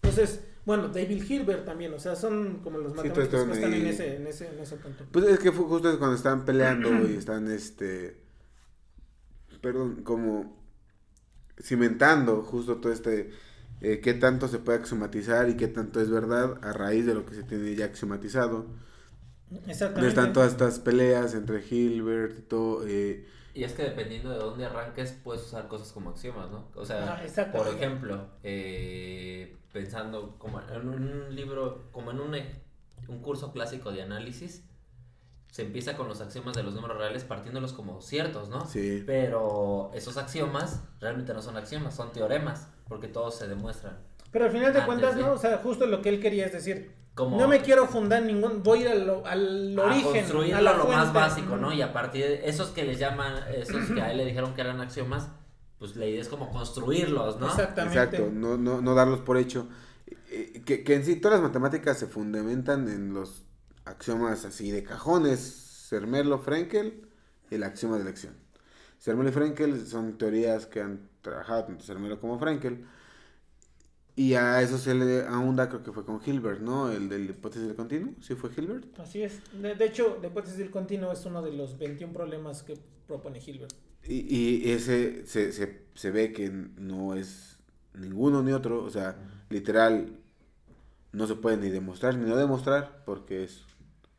[0.03, 4.17] Entonces, bueno, David Hilbert también, o sea, son como los matemáticos que están en ese,
[4.17, 5.05] en, ese, en ese punto.
[5.13, 8.21] Pues es que fue justo cuando están peleando y están, este,
[9.61, 10.61] perdón, como
[11.61, 13.31] cimentando justo todo este,
[13.81, 17.25] eh, qué tanto se puede axiomatizar y qué tanto es verdad a raíz de lo
[17.25, 18.67] que se tiene ya axiomatizado.
[19.67, 20.09] Exactamente.
[20.09, 22.87] Están todas estas peleas entre Hilbert y todo.
[22.87, 26.69] eh, Y es que dependiendo de dónde arranques, puedes usar cosas como axiomas, ¿no?
[26.75, 32.35] O sea, Ah, por ejemplo, eh, pensando como en un libro, como en un,
[33.09, 34.65] un curso clásico de análisis,
[35.51, 38.65] se empieza con los axiomas de los números reales partiéndolos como ciertos, ¿no?
[38.67, 39.03] sí.
[39.07, 43.99] Pero esos axiomas realmente no son axiomas, son teoremas, porque todos se demuestran.
[44.31, 45.33] Pero al final de cuentas, de- ¿no?
[45.33, 48.63] O sea, justo lo que él quería es decir, Como no me quiero fundar ningún,
[48.63, 51.73] voy a ir al, al a origen, a la lo más básico, ¿no?
[51.73, 54.63] Y a partir de esos que les llaman, esos que a él le dijeron que
[54.63, 55.29] eran axiomas,
[55.79, 57.47] pues la idea es como construirlos, ¿no?
[57.49, 57.99] Exactamente.
[57.99, 59.69] Exacto, no, no, no darlos por hecho.
[60.31, 63.43] Eh, Que, que en sí todas las matemáticas se fundamentan en los
[63.85, 67.09] axiomas así de cajones, Zermelo, Frenkel
[67.51, 68.35] y el axioma de elección.
[69.01, 72.87] Zermelo y Frenkel son teorías que han trabajado tanto Zermelo como Frenkel.
[74.15, 76.91] Y a eso se le ahonda, creo que fue con Hilbert, ¿no?
[76.91, 78.99] El del hipótesis del continuo, ¿sí fue Hilbert?
[79.01, 79.41] Así es.
[79.55, 82.75] De, de hecho, la hipótesis del continuo es uno de los 21 problemas que
[83.07, 83.73] propone Hilbert.
[84.05, 87.59] Y, y ese se, se, se ve que no es
[87.95, 89.17] ninguno ni otro, o sea,
[89.49, 90.19] literal,
[91.13, 93.65] no se puede ni demostrar ni no demostrar porque es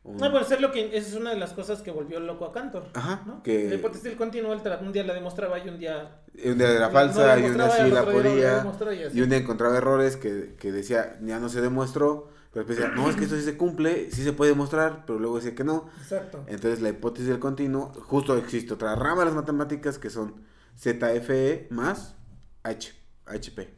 [0.04, 0.18] un...
[0.18, 2.84] No, por ser lo que es una de las cosas que volvió loco a Cantor.
[2.94, 3.42] Ajá, ¿no?
[3.42, 6.86] que- La hipótesis del continuo, un día la demostraba y un día un día era
[6.86, 8.66] no falsa la y un día sí la no podía
[9.12, 12.94] y un día encontraba errores que, que decía ya no se demostró, pero después decía,
[12.94, 15.64] no, es que esto sí se cumple, sí se puede demostrar, pero luego decía que
[15.64, 15.88] no.
[16.00, 16.44] Exacto.
[16.46, 20.44] Entonces la hipótesis del continuo, justo existe otra rama de las matemáticas que son
[20.78, 22.14] ZFE más
[22.62, 22.92] H,
[23.26, 23.74] HP.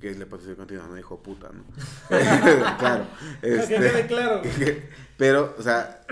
[0.00, 1.64] Que es la hipótesis del continuo, no dijo puta, ¿no?
[2.08, 3.06] claro.
[3.06, 4.42] Para que este, quede claro.
[5.16, 6.02] pero, o sea,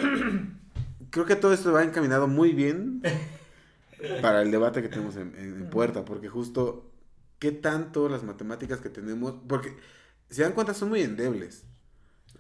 [1.11, 3.03] creo que todo esto va encaminado muy bien
[4.23, 6.91] para el debate que tenemos en, en- en puerta, porque justo,
[7.39, 9.35] ¿qué tanto las matemáticas que tenemos?
[9.49, 9.77] Porque,
[10.31, 11.65] si dan cuenta, son muy endebles.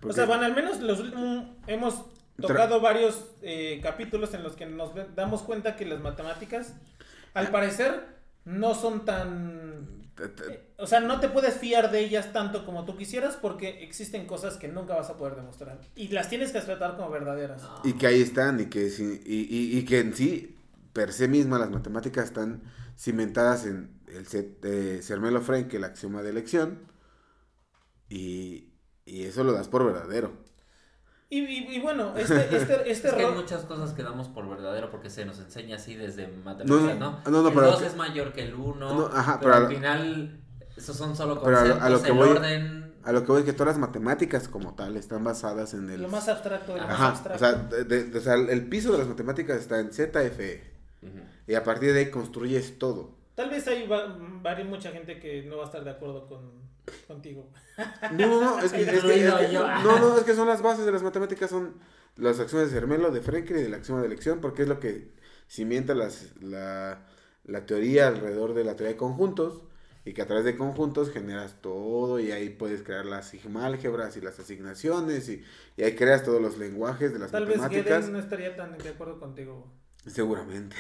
[0.02, 2.04] O sea, van al menos los últimos- hemos
[2.40, 6.74] tocado varios eh, capítulos en los que nos damos cuenta que las matemáticas,
[7.32, 8.04] al parecer,
[8.44, 10.03] no son tan...
[10.18, 14.26] eh, o sea, no te puedes fiar de ellas tanto como tú quisieras porque existen
[14.26, 15.78] cosas que nunca vas a poder demostrar.
[15.96, 17.62] Y las tienes que tratar como verdaderas.
[17.84, 20.56] Y que ahí están, y que, sí- y, y- y que en sí,
[20.92, 22.62] per se misma, las matemáticas están
[22.96, 26.78] cimentadas en el set de Zermelo Frank, el axioma de elección,
[28.08, 28.72] y,
[29.04, 30.32] y eso lo das por verdadero.
[31.34, 34.48] Y, y- y bueno, este, este, este es que hay muchas cosas que damos por
[34.48, 37.20] verdadero porque se nos enseña así desde matemáticas, No, ¿no?
[37.30, 39.54] no, no, el pero 2 que- es mayor que el 1, No, ajá, pero, pero
[39.54, 40.40] al lo- final
[40.76, 42.84] esos son solo pero a lo- conceptos, a lo que el voy- orden...
[43.04, 46.00] A lo que voy es que todas las matemáticas como tal están basadas en el...
[46.02, 47.38] Lo más abstracto más Ajá, o abstracto.
[47.38, 47.52] sea,
[47.84, 50.62] de- de- o sea, el piso de las matemáticas está en ZFE,
[51.46, 53.10] y a partir de ahí construyes todo.
[53.34, 55.90] Tal vez hay va, va a haber mucha gente que no va a estar de
[55.90, 56.50] acuerdo con,
[57.06, 57.50] contigo.
[58.12, 60.86] No, no, no, es que, es que- es no, no, es que son las bases
[60.86, 61.74] de las matemáticas, son
[62.16, 65.12] las acciones de Zermelo, de Frenkel y del axioma de elección, porque es lo que
[65.48, 67.06] cimienta las, la,
[67.44, 69.62] la teoría alrededor de la teoría de conjuntos,
[70.06, 74.20] y que a través de conjuntos generas todo, y ahí puedes crear las sigmálgebras y
[74.20, 75.42] las asignaciones, y,
[75.76, 78.00] y ahí creas todos los lenguajes de las Tal vez matemáticas.
[78.00, 79.72] Gödel no estaría tan de acuerdo contigo.
[80.06, 80.76] Seguramente.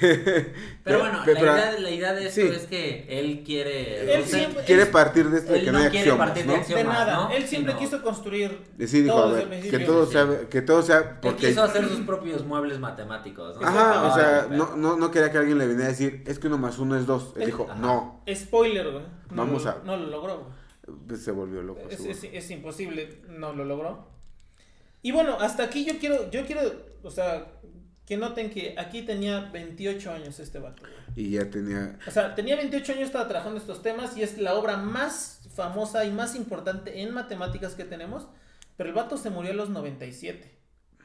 [0.84, 2.46] Pero bueno, pero- la, idea, la idea de esto sí.
[2.48, 4.02] es que él quiere.
[4.14, 5.90] Él o sea, siempre- quiere él- partir de esto de él que no no hay
[5.90, 6.60] quiere axiomas, partir de ¿no?
[6.60, 6.84] axiomas.
[6.84, 7.30] De nada, ¿no?
[7.30, 10.12] él siempre quiso construir Sí, dijo, todo a desde ver, el que todo sí.
[10.12, 11.48] sea, que todo sea Él porque...
[11.48, 13.58] quiso hacer sus propios muebles matemáticos.
[13.58, 13.66] ¿no?
[13.66, 16.48] Ajá, o sea, no, no, no quería que alguien le viniera a decir, es que
[16.48, 17.32] uno más uno es dos.
[17.36, 17.80] Él Él- dijo, Ajá.
[17.80, 19.04] no, Spoiler, güey.
[19.30, 20.46] No Vamos lo- a- No lo logró.
[21.08, 21.80] Pues se volvió loco.
[21.88, 24.06] Es, es- es imposible, no lo logró.
[25.00, 26.60] Y bueno, hasta aquí yo quiero, yo quiero,
[27.02, 27.46] o sea,
[28.06, 30.82] que noten que aquí tenía 28 años este vato.
[30.82, 31.26] güey.
[31.26, 31.98] Y ya tenía...
[32.06, 36.04] O sea, tenía 28 años, estaba trabajando estos temas y es la obra más famosa
[36.04, 38.26] y más importante en matemáticas que tenemos.
[38.76, 40.52] Pero el vato se murió a los 97.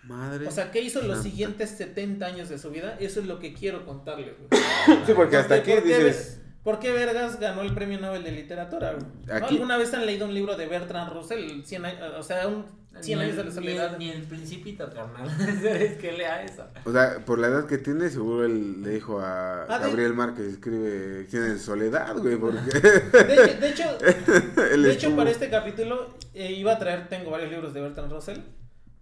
[0.04, 0.48] Madre.
[0.48, 2.98] O sea, ¿qué hizo los siguientes 70 años de su vida?
[3.00, 4.34] Eso es lo que quiero contarle.
[4.50, 4.62] güey.
[5.06, 6.42] Sí, porque hasta aquí ¿Por qué, dices...
[6.70, 8.96] ¿Por qué Vergas ganó el premio Nobel de Literatura?
[9.28, 11.64] ¿Alguna vez han leído un libro de Bertrand Russell?
[11.64, 12.64] 100 años- o sea, un
[13.02, 13.94] 100 Ni años de el- la ni soledad.
[13.94, 15.28] el- Ni el principito, carnal.
[15.66, 16.68] es que lea eso.
[16.86, 20.14] O sea, por la edad que tiene, seguro él le dijo a Ah, de- Gabriel
[20.14, 23.98] Márquez, escribe, tiene soledad, güey, porque De hecho, de hecho,
[24.78, 28.38] de hecho, para este capítulo eh, iba a traer, tengo varios libros de Bertrand Russell,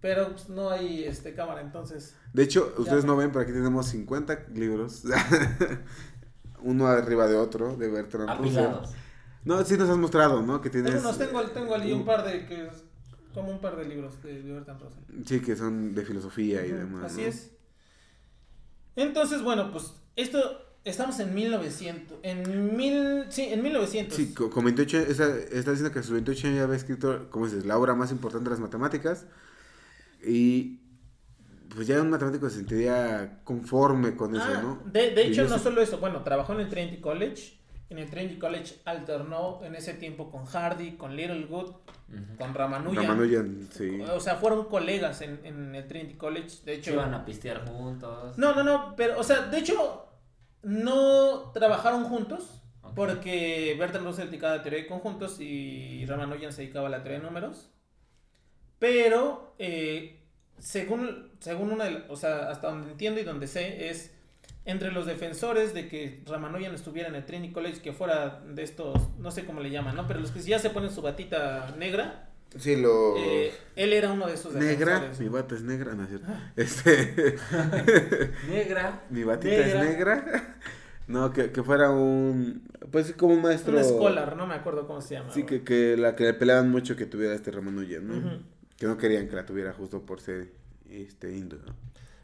[0.00, 2.14] pero pues, no hay este cámara, entonces.
[2.32, 3.06] De hecho, ustedes Ya.
[3.08, 5.02] no ven, pero aquí tenemos 50 libros.
[6.62, 8.66] Uno arriba de otro, de Bertrand Russell.
[9.44, 10.60] No, sí nos has mostrado, ¿no?
[10.60, 10.94] Que tienes...
[10.94, 12.84] Algunos, tengo, tengo allí un par de que es
[13.32, 15.02] como un par de libros de, de Bertrand Russell.
[15.26, 17.04] Sí, que son de filosofía y demás.
[17.12, 17.28] Así ¿no?
[17.28, 17.50] es.
[18.96, 20.38] Entonces, bueno, pues esto
[20.84, 24.16] estamos en 1900, en mil, sí, en 1900.
[24.16, 27.30] Sí, co- con 28, esa, está diciendo que a sus 28 años ya había escrito,
[27.30, 29.26] como dices, la obra más importante de las matemáticas.
[30.26, 30.80] Y
[31.74, 34.82] pues ya un matemático se sentiría conforme con eso, Ah, ¿no?
[34.90, 37.58] de, de hecho, no sé- solo eso, bueno, trabajó en el Trinity College.
[37.90, 42.36] En el Trinity College alternó en ese tiempo con Hardy, con Littlewood, Ujú.
[42.38, 43.02] con Ramanujan.
[43.06, 44.00] Ramanujan, sí.
[44.14, 46.58] O sea, fueron colegas en, en el Trinity College.
[46.66, 48.36] De hecho, iban a pistear juntos.
[48.36, 50.06] no, no, no, pero, o sea, de hecho,
[50.62, 52.54] no trabajaron juntos.
[52.94, 57.02] Porque Bertrand Russell dedicaba a la teoría de conjuntos y Ramanujan se dedicaba a la
[57.02, 57.70] teoría de números.
[58.78, 60.17] Pero, eh,
[60.58, 64.12] según, según una de la- o sea, hasta donde entiendo y donde sé, es
[64.64, 68.96] entre los defensores de que Ramanujan estuviera en el Trinity College, que fuera de estos,
[69.18, 70.06] no sé cómo le llaman, ¿no?
[70.06, 72.24] Pero los que ya se ponen su batita negra,
[72.56, 73.14] Sí, lo...
[73.18, 75.20] eh, él era uno de esos negra, defensores.
[75.20, 76.26] mi bata es negra, ¿no es cierto?
[76.56, 77.36] Este,
[78.48, 79.02] Negra.
[79.10, 79.82] mi batita Negra.
[79.82, 80.54] es negra.
[81.08, 83.74] No, que, que fuera un, pues como un maestro.
[83.78, 85.32] Un scholar, no me acuerdo cómo se llama.
[85.32, 88.42] Sí, que, que la que le peleaban mucho que tuviera este Ramanujan, ¿no?
[88.78, 90.52] Que no querían que la tuviera justo por ser
[90.88, 91.74] este indio, ¿no?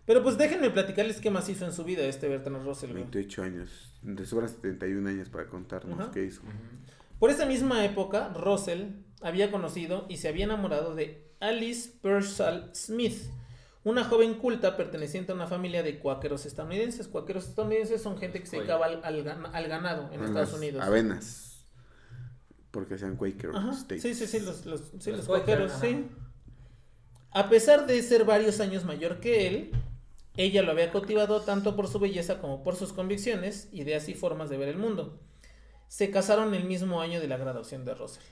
[0.07, 2.91] Pero pues déjenme platicarles qué más hizo en su vida este Bertrand Russell.
[2.91, 3.03] güey.
[3.05, 6.11] 28 años, de sobran 71 años para contarnos Ajá.
[6.13, 6.43] qué hizo.
[7.19, 8.89] Por esa misma época, Russell
[9.23, 13.17] había conocido y se había enamorado de Alice Pearsall Smith,
[13.83, 17.09] una joven culta perteneciente a una familia de cuáqueros estadounidenses.
[17.09, 20.83] Cuáqueros estadounidenses son gente que se dedicaba al, al gan- al ganado en Estados Unidos.
[20.85, 21.65] Avenas.
[22.71, 24.03] Porque sean Quaker Ajá, States.
[24.03, 25.81] Sí, sí, sí, los, los, sí, Los los Quaker, cuáqueros, ajá.
[25.81, 26.09] sí.
[27.35, 29.73] A pesar de ser varios años mayor que él,
[30.37, 34.51] ella lo había cautivado tanto por su belleza como por sus convicciones, ideas y formas
[34.51, 35.19] de ver el mundo.
[35.89, 38.23] Se casaron el mismo año de la graduación de Russell.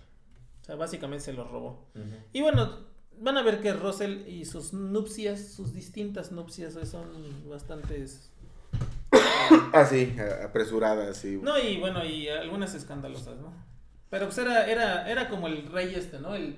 [0.63, 1.85] O sea, básicamente se los robó.
[2.33, 2.79] Y bueno,
[3.19, 8.31] van a ver que Russell y sus nupcias, sus distintas nupcias, son bastantes...
[9.75, 11.37] Ah, sí, apresuradas y...
[11.37, 13.53] No, y bueno, y algunas escandalosas, ¿no?
[14.11, 16.35] Pero pues era, era, era como el rey este, ¿no?
[16.35, 16.57] El,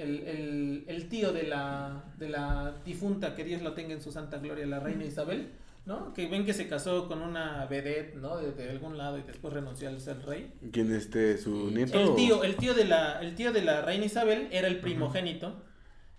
[0.00, 4.12] el, el, el tío de la, de la difunta, que Dios lo tenga en su
[4.12, 5.50] santa gloria, la reina Isabel,
[5.86, 6.12] ¿no?
[6.14, 8.36] Que ven que se casó con una vedette, ¿no?
[8.36, 10.52] De, de algún lado y después renunció al ser rey.
[10.72, 12.00] ¿Quién este, su nieto?
[12.00, 15.62] El tío, el tío de la, el tío de la reina Isabel era el primogénito.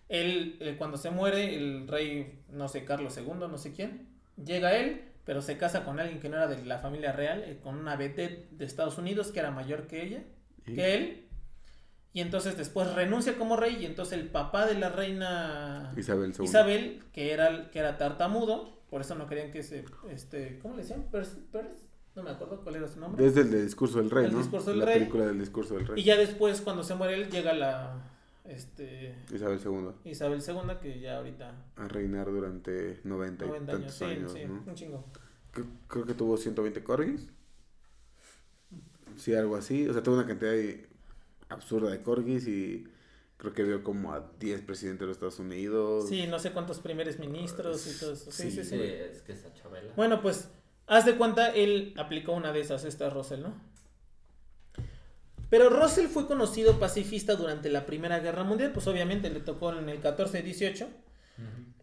[0.09, 4.09] Él, eh, cuando se muere, el rey, no sé, Carlos II, no sé quién,
[4.43, 7.59] llega él, pero se casa con alguien que no era de la familia real, eh,
[7.63, 10.23] con una vedette de Estados Unidos que era mayor que ella,
[10.65, 10.75] ¿Y?
[10.75, 11.27] que él.
[12.13, 16.43] Y entonces después renuncia como rey y entonces el papá de la reina Isabel II.
[16.45, 20.81] Isabel, que era, que era tartamudo, por eso no querían que se, este, ¿cómo le
[20.81, 21.05] decían?
[21.09, 23.23] Pers- Pers- no me acuerdo cuál era su nombre.
[23.23, 24.39] Desde el del discurso del rey, El ¿no?
[24.39, 24.99] discurso del la rey.
[24.99, 26.01] película del discurso del rey.
[26.01, 27.93] Y ya después, cuando se muere él, llega la
[28.43, 30.11] este, Isabel II.
[30.11, 34.43] Isabel II, que ya ahorita A reinar durante 90, 90 y tantos sí, años, sí,
[34.45, 34.61] ¿no?
[34.67, 35.05] un chingo.
[35.51, 37.29] Creo, creo que tuvo 120 corgis.
[39.15, 39.87] Sí, algo así.
[39.87, 40.89] O sea, tuvo una cantidad de-
[41.51, 42.87] absurda de corgis y
[43.37, 46.07] creo que vio como a 10 presidentes de los Estados Unidos.
[46.07, 48.31] Sí, no sé cuántos primeros ministros y todo eso.
[48.31, 48.77] Sí, sí, Sí, sí.
[48.77, 49.93] Sí, es que esa Chabela.
[49.95, 50.49] Bueno, pues,
[50.87, 53.53] haz de cuenta, él aplicó una de esas, esta Russell, ¿no?
[55.49, 59.89] Pero Russell fue conocido pacifista durante la Primera Guerra Mundial, pues obviamente le tocó en
[59.89, 60.87] el 14-18.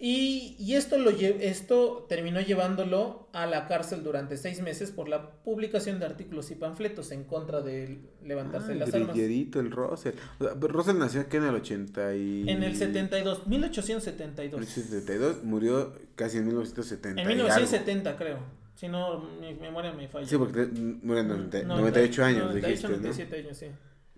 [0.00, 5.30] Y, y esto, lo esto terminó llevándolo a la cárcel durante seis meses por la
[5.42, 9.16] publicación de artículos y panfletos en contra de levantarse Ah, las armas.
[9.18, 10.12] el Russell.
[10.38, 12.48] O sea, Russell nació aquí en el 80 y...
[12.48, 14.60] En el 72, 1872.
[14.60, 17.20] 1872, murió casi en 1970.
[17.20, 17.44] En y algo.
[17.46, 18.38] 1970, creo.
[18.76, 20.28] Si no, mi memoria me falla.
[20.28, 23.66] Sí, porque te- murió en 90 No, 98 años, 98, dijiste, 97 años, sí.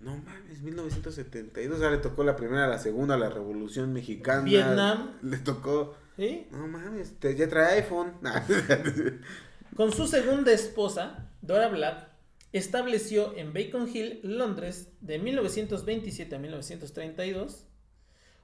[0.00, 0.16] ¿No?
[0.16, 4.42] Mames, 1972, o sea, le tocó la primera, la segunda, la Revolución Mexicana.
[4.44, 5.10] Vietnam.
[5.22, 5.96] Le tocó...
[6.16, 6.46] ¿Sí?
[6.50, 8.12] No mames, te- ya trae iPhone.
[9.76, 12.08] Con su segunda esposa, Dora Black,
[12.52, 17.64] estableció en Bacon Hill, Londres, de 1927 a 1932,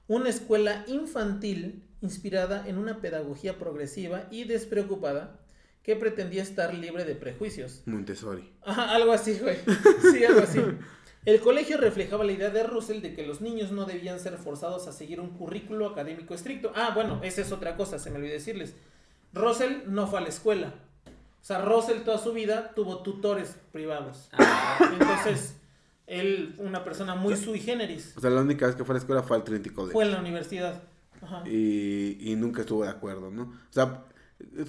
[0.07, 5.39] una escuela infantil inspirada en una pedagogía progresiva y despreocupada
[5.83, 7.83] que pretendía estar libre de prejuicios.
[7.85, 8.53] Montessori.
[8.63, 9.57] Algo así, güey.
[10.11, 10.59] Sí, algo así.
[11.27, 14.87] El colegio reflejaba la idea de Russell de que los niños no debían ser forzados
[14.87, 16.71] a seguir un currículo académico estricto.
[16.73, 18.75] Ah, bueno, esa es otra cosa, se me olvidó decirles.
[19.33, 20.73] Russell no fue a la escuela.
[21.05, 24.29] O sea, Russell toda su vida tuvo tutores privados.
[24.93, 25.57] Entonces,
[26.05, 28.99] él, una persona muy sui generis, O sea, la única vez que fue a la
[28.99, 29.91] escuela fue al Trinity College.
[29.91, 30.81] fue en la universidad.
[31.21, 31.43] Ajá.
[31.45, 33.41] y, y nunca estuvo de acuerdo, ¿no?
[33.41, 34.05] O sea,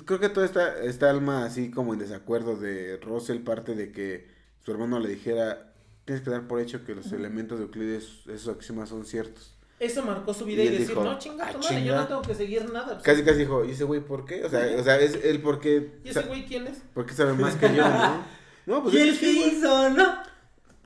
[0.05, 4.27] creo que toda esta, esta alma así como en desacuerdo de Russell parte de que
[4.65, 5.73] su hermano le dijera,
[6.09, 9.53] tienes que dar por hecho que los elementos de Euclides, esos axiomas son ciertos.
[9.79, 11.81] Eso marcó su vida Y y, él decir, dijo, no, chinga, "Ah, tu madre, yo
[11.83, 11.97] chinga".
[12.01, 12.95] no tengo que seguir nada.
[12.95, 13.03] pues".
[13.03, 14.43] Casi casi dijo, ¿y ese güey por qué?
[14.45, 16.01] O sea, o sea es él porque...
[16.03, 16.79] ¿Y ese güey quién es?
[16.95, 18.39] Porque sabe más que yo, ¿no?
[18.67, 19.49] No, pues ¿Y el güey.
[19.51, 20.15] hizo, no?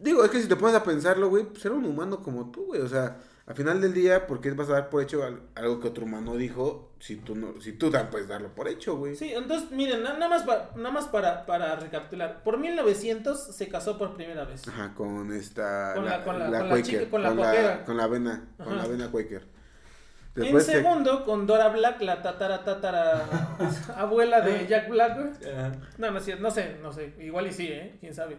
[0.01, 2.67] Digo, es que si te pones a pensarlo, güey, pues era un humano como tú,
[2.67, 2.81] güey.
[2.81, 5.81] O sea, al final del día, ¿por qué vas a dar por hecho al- algo
[5.81, 9.17] que otro humano dijo si tú no, si tú también puedes darlo por hecho, güey?
[9.17, 12.43] Sí, entonces, miren, na- nada más, pa- nada más para, para recapitular.
[12.45, 14.67] Por 1900 se casó por primera vez.
[14.69, 15.93] Ajá, con esta.
[15.95, 17.39] Con la- con la- con la Quaker, chica- con la con
[17.97, 19.47] la avena, con la avena Quaker.
[20.37, 23.27] en se- segundo, con Dora Black, la tatara tatara
[23.97, 25.17] abuela de Jack Black.
[25.19, 25.55] güey.
[25.99, 27.13] No, no, es cierto, no sé, no sé.
[27.19, 27.97] Igual y sí, ¿eh?
[28.01, 28.39] ¿Quién sabe?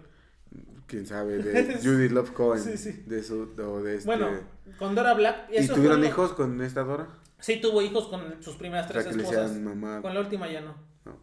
[0.87, 2.61] Quién sabe, de Judy Love Cohen.
[2.63, 3.03] Sí, sí.
[3.05, 4.05] De su, o de este.
[4.05, 4.29] Bueno,
[4.77, 5.49] con Dora Black.
[5.51, 7.07] ¿Y tuvieron lo- hijos con esta Dora?
[7.39, 9.57] Sí, tuvo hijos con sus primeras O sea, tres que le esposas.
[9.57, 10.01] mamá.
[10.01, 10.75] Con la última ya no.
[11.05, 11.17] no.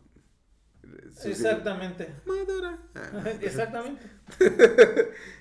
[1.12, 1.28] Sí, sí.
[1.30, 2.14] Exactamente.
[2.26, 2.78] Mamá Dora.
[2.94, 4.02] Ah, Exactamente.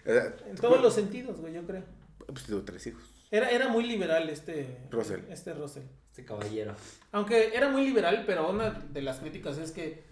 [0.06, 1.84] eh, En todos los sentidos, güey, yo creo.
[2.28, 3.04] Pues tuvo tres hijos.
[3.32, 5.20] Era, era muy liberal este Russell.
[5.30, 5.84] Este Russell.
[6.10, 6.76] Este caballero.
[7.12, 10.04] Aunque era muy liberal, pero una de las críticas es que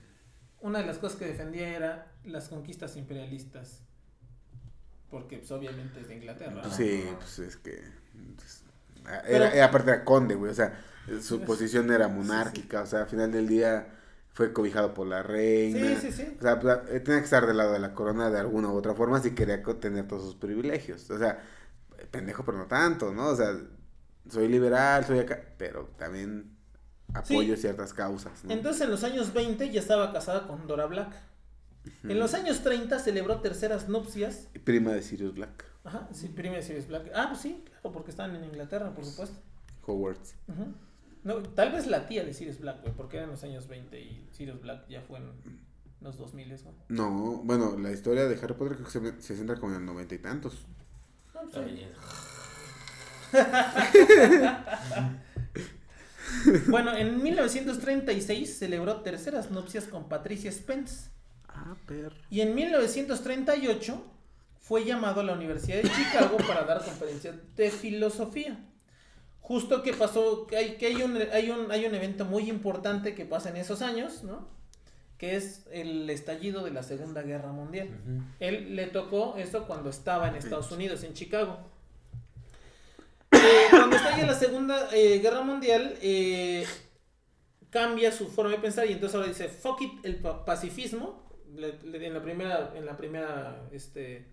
[0.60, 3.84] una de las cosas que defendía era las conquistas imperialistas.
[5.10, 6.62] Porque pues, obviamente es de Inglaterra.
[6.64, 6.72] ¿no?
[6.72, 7.82] sí, pues es que.
[8.36, 8.64] pues,
[9.06, 10.52] era, Pero- era aparte era conde, güey.
[10.52, 10.80] O sea,
[11.22, 12.82] su Pues, posición era monárquica.
[12.82, 13.88] O sea, al final del día
[14.34, 16.00] fue cobijado por la reina.
[16.00, 16.36] Sí, sí, sí.
[16.38, 18.76] O sea, pues, eh, tenía que estar del lado de la corona de alguna u
[18.76, 21.10] otra forma si quería tener todos sus privilegios.
[21.10, 21.42] O sea,
[22.12, 23.28] pendejo, pero no tanto, ¿no?
[23.30, 23.56] O sea,
[24.30, 26.56] soy liberal, soy acá, pero también
[27.14, 27.62] apoyo Sí.
[27.62, 28.52] ciertas causas, ¿no?
[28.52, 31.14] Entonces en los años 20 ya estaba casada con Dora Black.
[32.04, 34.48] En los años 30 celebró terceras nupcias.
[34.54, 37.10] Y Prima de Sirius Black, Ajá, sí, prima de Sirius Black.
[37.16, 39.40] Ah, pues sí, claro, porque estaban en Inglaterra, por supuesto.
[39.86, 40.36] Hogwarts.
[41.24, 44.00] No, tal vez la tía de Sirius Black, güey, porque era en los años 20
[44.00, 45.32] y Sirius Black ya fue en
[46.02, 46.76] los 2000, güey.
[46.90, 49.86] No, bueno, la historia de Harry Potter creo que se, se centra como en el
[49.86, 50.66] noventa y tantos.
[51.34, 51.74] Ah, pues, Está sí.
[51.74, 51.90] bien.
[56.68, 61.10] Bueno, en 1936 celebró terceras nupcias con Patricia Spence.
[61.58, 62.16] Ah, perro.
[62.30, 64.04] Y en 1938
[64.60, 68.60] fue llamado a la Universidad de Chicago para dar conferencias de filosofía.
[69.42, 73.16] Justo que pasó, que hay, que hay, un, hay, un, hay un evento muy importante
[73.16, 74.48] que pasa en esos años, ¿no?
[75.18, 77.90] Que es el estallido de la Segunda Guerra Mundial.
[78.40, 81.58] Él le tocó eso cuando estaba en Estados Unidos, en Chicago.
[83.32, 86.66] Eh, cuando estalla la Segunda eh, Guerra Mundial, eh,
[87.70, 91.27] cambia su forma de pensar y entonces ahora dice, fuck it, el pa- pacifismo.
[91.56, 94.26] Le- le- en la primera, en la primera este,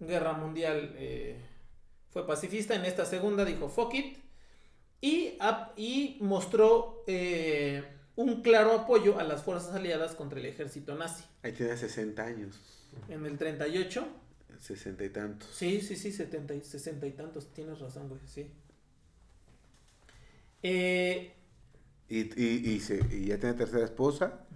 [0.00, 1.40] Guerra Mundial eh,
[2.10, 4.18] fue pacifista, en esta segunda dijo, fuck it.
[5.00, 5.34] Y,
[5.76, 7.84] y mostró eh,
[8.16, 11.24] un claro apoyo a las fuerzas aliadas contra el ejército nazi.
[11.42, 12.58] Ahí tenía 60 años,
[13.08, 14.06] En el 38
[14.58, 15.48] 60 y tantos.
[15.52, 18.50] Sí, sí, sí, 70 y 60 y tantos, tienes razón, güey, sí.
[20.62, 21.32] Eh,
[22.08, 24.46] Y, y, y, se, y ya tenía tercera esposa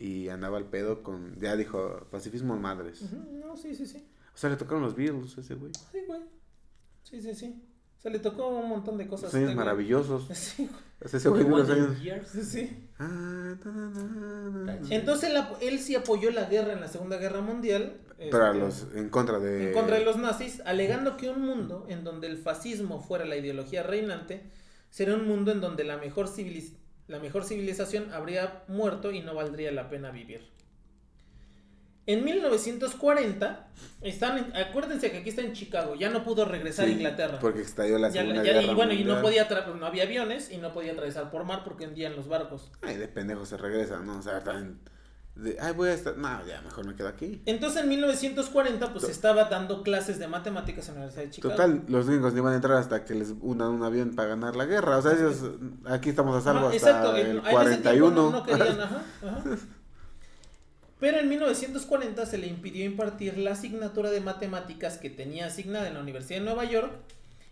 [0.00, 3.02] y andaba al pedo con, ya dijo, pacifismo en madres.
[3.12, 4.06] no, sí, sí, sí.
[4.34, 5.72] O sea, le tocaron los Beatles a ese güey.
[5.92, 6.20] Sí, güey.
[7.02, 7.62] Sí, sí, sí.
[7.98, 9.24] O sea, le tocó un montón de cosas.
[9.24, 9.56] Los años güey.
[9.56, 10.28] maravillosos.
[10.34, 10.80] Sí, güey.
[11.02, 11.96] O sea, ese güey de los años.
[12.30, 12.88] Sí, sí.
[12.98, 14.74] Ah, ta, na, na, na.
[14.76, 15.30] Está Entonces
[15.62, 18.00] él, sí apoyó la guerra en la Segunda Guerra Mundial.
[18.30, 19.68] Para este, los, en contra de.
[19.68, 23.36] En contra de los nazis, alegando que un mundo en donde el fascismo fuera la
[23.36, 24.42] ideología reinante
[24.90, 26.74] sería un mundo en donde la mejor, civiliz-
[27.10, 30.48] la mejor civilización habría muerto y no valdría la pena vivir.
[32.06, 33.68] En 1940,
[34.00, 37.38] están en- acuérdense que aquí está en Chicago, ya no pudo regresar a Inglaterra.
[37.40, 39.46] Porque estalló la Segunda ya- Guerra y bueno, y no podía
[39.78, 42.72] no había aviones y no podía atravesar por mar porque hundían los barcos.
[42.82, 44.18] Ay, de pendejo se regresa, ¿no?
[44.18, 44.78] O sea, también...
[45.42, 46.16] de, ay, voy a estar...
[46.16, 47.42] No, ya, mejor me quedo aquí.
[47.46, 51.54] Entonces en 1940 pues To- estaba dando clases de matemáticas en la Universidad de Chicago.
[51.54, 54.56] Total, los gringos no iban a entrar hasta que les unan un avión para ganar
[54.56, 54.98] la guerra.
[54.98, 55.42] O sea, ellos...
[55.86, 57.92] Aquí estamos a salvo Ajá, hasta exacto, el ese 41.
[57.92, 59.42] tiempo No, no querían, ajá, ajá.
[60.98, 65.94] Pero en 1940 se le impidió impartir la asignatura de matemáticas que tenía asignada en
[65.94, 66.92] la Universidad de Nueva York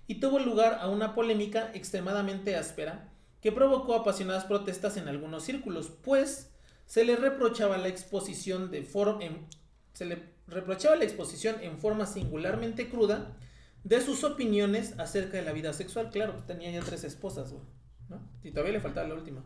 [0.06, 3.08] y tuvo lugar a una polémica extremadamente áspera
[3.40, 6.50] que provocó apasionadas protestas en algunos círculos, pues
[6.88, 9.46] se le reprochaba la exposición de for- en-
[9.92, 13.36] se le reprochaba la exposición en forma singularmente cruda
[13.84, 16.08] de sus opiniones acerca de la vida sexual.
[16.10, 17.62] Claro, pues tenía ya tres esposas, güey,
[18.08, 18.18] ¿no?
[18.42, 19.44] Y todavía le faltaba la última.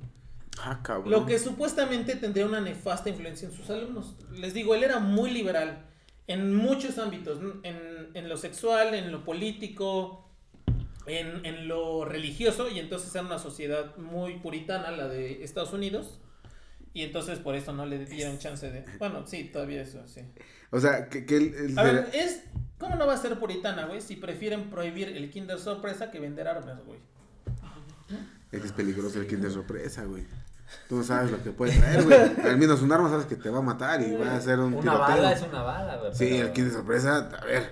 [0.58, 1.10] Ah, cabrón.
[1.10, 4.14] Lo que supuestamente tendría una nefasta influencia en sus alumnos.
[4.30, 5.86] Les digo, él era muy liberal
[6.28, 10.28] en muchos ámbitos, en, en lo sexual, en lo político,
[11.06, 16.20] en, en lo religioso, y entonces era una sociedad muy puritana, la de Estados Unidos,
[16.94, 18.84] y entonces por eso no le dieron chance de...
[18.98, 20.20] Bueno, sí, todavía eso, sí.
[20.70, 21.54] O sea, que, que él...
[21.58, 22.42] él A ver, es...
[22.78, 24.00] ¿Cómo no va a ser puritana, güey?
[24.00, 26.98] Si prefieren prohibir el Kinder Sorpresa que vender armas, güey.
[28.50, 30.24] Es que es peligroso el Kinder sorpresa, güey.
[30.88, 32.18] Tú no sabes lo que puede traer, güey.
[32.48, 34.74] Al menos un arma sabes que te va a matar y va a hacer un
[34.74, 34.98] Una tiroteo.
[34.98, 36.12] bala es una bala, güey.
[36.12, 37.70] Sí, pero- el Kinder sorpresa, a ver,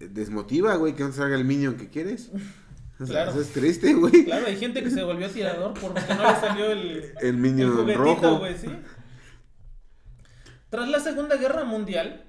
[0.00, 2.30] desmotiva, güey, que no te salga el minion que quieres.
[3.00, 3.30] O sea, Claro.
[3.32, 4.24] eso es triste, güey.
[4.24, 7.12] Claro, hay gente que se volvió tirador porque no le salió el...
[7.20, 7.36] El
[7.70, 8.46] juguetito, rojo.
[8.60, 8.68] sí.
[10.70, 12.24] Tras la Segunda Guerra Mundial,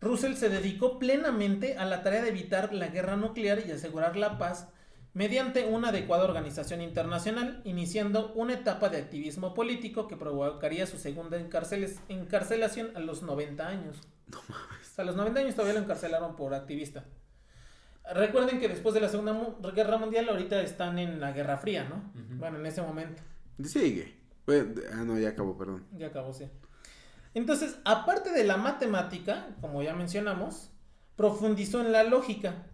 [0.00, 4.38] Russell se dedicó plenamente a la tarea de evitar la guerra nuclear y asegurar la
[4.38, 4.68] paz
[5.14, 11.38] mediante una adecuada organización internacional, iniciando una etapa de activismo político que provocaría su segunda
[11.38, 13.96] encarcelación a los 90 años.
[14.26, 14.90] No mames.
[14.90, 17.04] O sea, a los 90 años todavía lo encarcelaron por activista.
[18.14, 22.12] Recuerden que después de la Segunda Guerra Mundial ahorita están en la Guerra Fría, ¿no?
[22.36, 23.22] Bueno, en ese momento.
[23.64, 24.14] Sigue.
[24.46, 25.84] Güey, ah, no, ya acabó, perdón.
[25.96, 26.44] Ya acabó, sí.
[27.34, 30.70] Entonces, aparte de la matemática, como ya mencionamos,
[31.16, 32.66] profundizó en la lógica.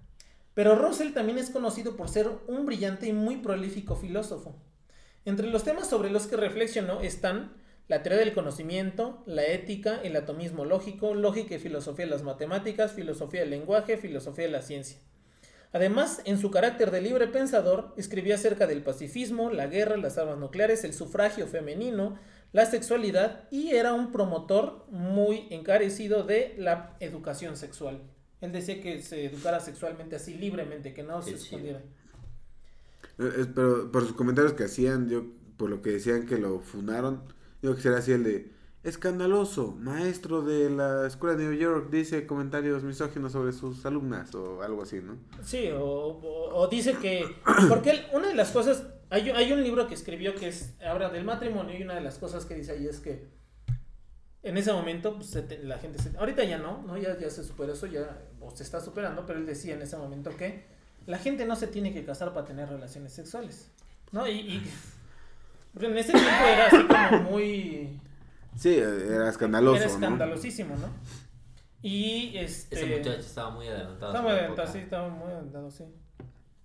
[0.55, 4.55] Pero Russell también es conocido por ser un brillante y muy prolífico filósofo.
[5.24, 7.55] Entre los temas sobre los que reflexionó están
[7.89, 12.93] la teoría del conocimiento, la ética, el atomismo lógico, lógica y filosofía de las matemáticas,
[12.93, 14.99] filosofía del lenguaje, filosofía de la ciencia.
[15.73, 20.39] Además, en su carácter de libre pensador, escribía acerca del pacifismo, la guerra, las armas
[20.39, 22.18] nucleares, el sufragio femenino,
[22.53, 28.03] la sexualidad y era un promotor muy encarecido de la educación sexual.
[28.43, 31.81] Él decía que se educara sexualmente así libremente, que no se escondiera.
[33.18, 35.25] Eh, pero por sus comentarios que hacían, yo,
[35.57, 37.23] por lo que decían que lo funaron,
[37.62, 38.52] yo quisiera así el de
[38.85, 44.62] escandaloso, maestro de la escuela de New York dice comentarios misóginos sobre sus alumnas o
[44.62, 45.16] algo así, ¿no?
[45.45, 47.24] Sí, o, o- o dice que...
[47.68, 48.85] Porque él- una de las cosas...
[49.11, 52.18] Hay, hay un libro que escribió que es habla del matrimonio y una de las
[52.18, 53.28] cosas que dice ahí es que
[54.43, 56.01] en ese momento pues, se te- la gente...
[56.03, 56.97] Se, ahorita ya no, ¿no?
[56.99, 59.97] Ya, ya se superó eso, ya o se está superando, pero él decía en ese
[59.97, 60.64] momento que
[61.07, 63.70] la gente no se tiene que casar para tener relaciones sexuales,
[64.11, 64.26] ¿no?
[64.26, 64.33] Y...
[64.33, 64.70] y
[65.85, 68.01] en ese tiempo era así como muy...
[68.57, 70.89] Sí, era escandaloso, era escandalosísimo, ¿no?
[71.83, 72.77] Y este...
[72.77, 74.13] Ese muchacho estaba muy adelantado.
[74.13, 75.85] Estaba muy adelantado, sí, estaba muy adelantado, sí.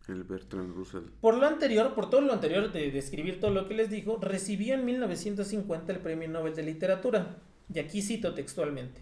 [0.07, 1.03] El Bertrand Russell.
[1.19, 4.75] Por lo anterior, por todo lo anterior de describir todo lo que les dijo, recibió
[4.75, 7.35] en 1950 el Premio Nobel de Literatura.
[7.73, 9.01] Y aquí cito textualmente.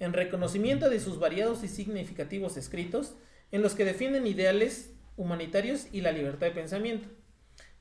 [0.00, 3.14] En reconocimiento de sus variados y significativos escritos,
[3.52, 7.08] en los que defienden ideales humanitarios y la libertad de pensamiento.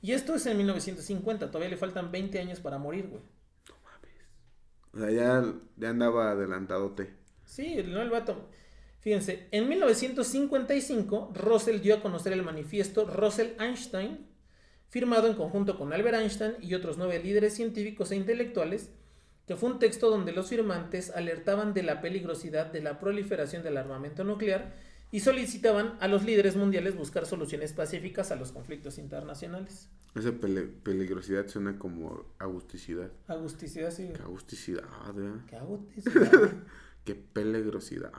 [0.02, 3.24] Y esto es en 1950, todavía le faltan 20 años para morir, güey.
[4.94, 5.44] O sea, ya,
[5.78, 7.14] ya andaba adelantadote.
[7.46, 8.50] Sí, no el vato.
[9.00, 14.26] Fíjense, en 1955 Russell dio a conocer el manifiesto Russell-Einstein,
[14.88, 18.92] firmado en conjunto con Albert Einstein y otros nueve líderes científicos e intelectuales,
[19.46, 23.78] que fue un texto donde los firmantes alertaban de la peligrosidad de la proliferación del
[23.78, 24.74] armamento nuclear
[25.14, 29.88] y solicitaban a los líderes mundiales buscar soluciones pacíficas a los conflictos internacionales.
[30.16, 33.12] Esa pele- peligrosidad suena como agusticidad.
[33.28, 34.10] Agusticidad, sí.
[34.16, 34.84] Qué agusticidad,
[35.14, 35.40] ¿verdad?
[35.48, 36.32] Qué agusticidad.
[37.06, 38.12] Qué peligrosidad.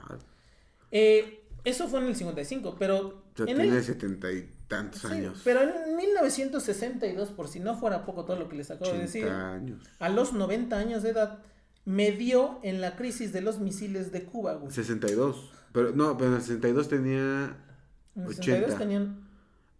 [0.92, 5.00] Eh, eso fue en el 55, pero O sea, en tiene el setenta y tantos
[5.00, 5.40] Sí, años.
[5.42, 9.06] pero en 1962, por si no fuera poco todo lo que les acabo de 80
[9.06, 9.82] decir, años.
[9.98, 11.42] a los 90 años de edad,
[11.84, 14.72] medió en la crisis de los misiles de Cuba, güey.
[14.72, 15.50] 62.
[15.74, 17.56] Pero no, pero en el 62 tenía
[18.16, 18.42] En el 80.
[18.44, 19.24] 62 tenían...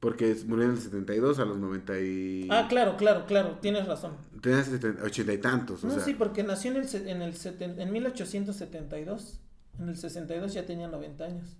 [0.00, 2.48] Porque murió en el 72 a los 90 y...
[2.50, 4.12] Ah, claro, claro, claro, tienes razón.
[4.42, 6.04] Tenía 70 80 y tantos, o No, sea...
[6.04, 9.40] sí, porque nació en el, en el seten- en 1872.
[9.78, 11.56] En el 62 ya tenía 90 años.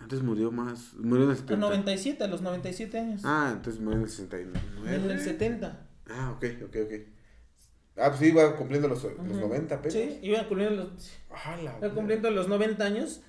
[0.00, 0.94] Antes murió más...
[0.94, 1.56] Murió en el A 70.
[1.68, 3.20] 97, a los 97 años.
[3.24, 4.96] Ah, entonces murió en el 69.
[4.96, 5.86] en el 70.
[6.10, 6.92] Ah, ok, ok, ok.
[7.96, 9.40] Ah, pues sí, iba cumpliendo los, los Ujú.
[9.48, 9.92] 90 apenas.
[9.92, 13.20] Sí, iba cumpliendo los, Ah, la iba cumpliendo los 90 años.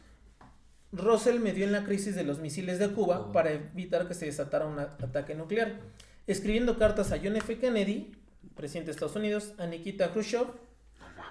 [0.91, 3.31] Russell medió en la crisis de los misiles de Cuba Oh.
[3.31, 5.79] para evitar que se desatara un ataque nuclear.
[6.27, 7.57] Escribiendo cartas a John F.
[7.57, 8.11] Kennedy,
[8.55, 10.47] presidente de Estados Unidos, a Nikita Khrushchev,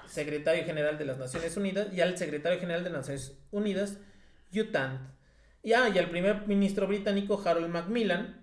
[0.07, 3.99] secretario general de las Naciones Unidas, y al secretario general de las Naciones Unidas,
[4.55, 5.01] Utant.
[5.63, 8.42] Y, ah, y al primer ministro británico, Harold Macmillan,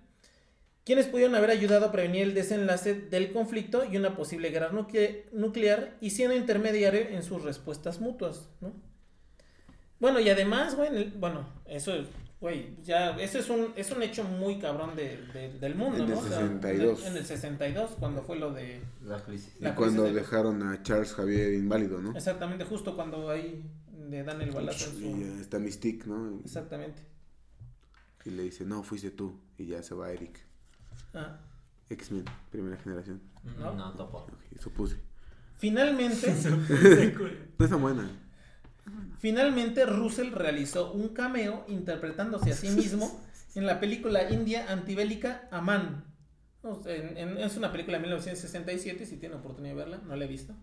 [0.84, 5.24] quienes pudieron haber ayudado a prevenir el desenlace del conflicto y una posible guerra nucle-
[5.32, 8.72] nuclear, y siendo intermediario en sus respuestas mutuas, ¿no?
[9.98, 11.92] Bueno, y además, güey, el- bueno, eso,
[12.40, 16.04] güey, ya, eso es un, es un hecho muy cabrón de, de- del mundo, En
[16.04, 16.18] el ¿no?
[16.18, 17.04] O sea, 62.
[17.06, 18.80] en el 62, cuando fue lo de...
[19.04, 19.54] La crisis.
[19.60, 22.16] Y cuando crisis de- dejaron a Charles Javier inválido, ¿no?
[22.16, 23.62] Exactamente, justo cuando ahí
[24.08, 25.00] le dan el balazo en su...
[25.00, 26.40] Y ya está Mystique, ¿no?
[26.42, 27.02] Exactamente.
[28.24, 29.38] Y le dice, no, fuiste tú.
[29.58, 30.40] Y ya se va Eric.
[31.14, 31.40] Ah.
[31.88, 33.20] X-Men, primera generación.
[33.58, 33.72] ¿No?
[33.74, 34.26] No, topo.
[34.58, 34.96] Supuse.
[35.58, 36.34] Finalmente,
[37.58, 38.08] No es tan buena.
[39.18, 43.20] finalmente Russell realizó un cameo interpretándose a sí mismo
[43.54, 46.04] en la película india antibélica Aman.
[46.86, 50.28] En- en- es una película de 1967, si tienen oportunidad de verla, no la he
[50.28, 50.54] visto.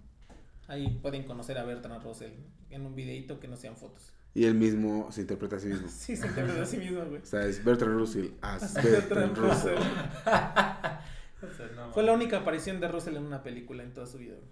[0.67, 2.31] Ahí pueden conocer a Bertrand Russell
[2.69, 4.13] en un videito que no sean fotos.
[4.37, 5.87] Y él mismo se interpreta a sí mismo.
[5.89, 7.21] Sí, se interpreta a sí mismo, güey.
[7.21, 9.75] O sea, es Bertrand Russell as Bertrand Russell.
[9.75, 9.87] Russell.
[11.39, 14.17] O sea, no, Fue la única aparición de Russell en una película en toda su
[14.17, 14.33] vida.
[14.35, 14.47] güey.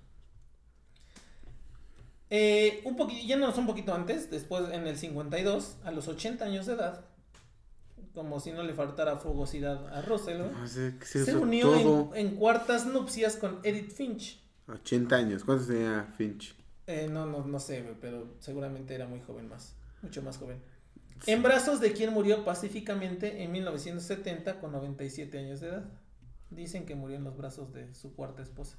[2.29, 6.65] Eh, un poquito, yéndonos un poquito antes, después en el 52, a los 80 años
[6.65, 7.05] de edad,
[8.13, 11.69] como si no le faltara fogosidad a Russell, güey, No sé, ¿qué es se unió
[11.71, 12.15] Todo.
[12.15, 14.41] en, en cuartas nupcias con Edith Finch.
[14.67, 15.43] 80 años.
[15.43, 16.55] ¿Cuántos tenía Finch?
[16.87, 20.61] Eh, no, no, no sé, pero seguramente era muy joven más, mucho más joven.
[21.25, 25.85] En brazos de quien murió pacíficamente en 1970 con 97 años de edad.
[26.51, 28.77] Dicen que murió en los brazos de su cuarta esposa.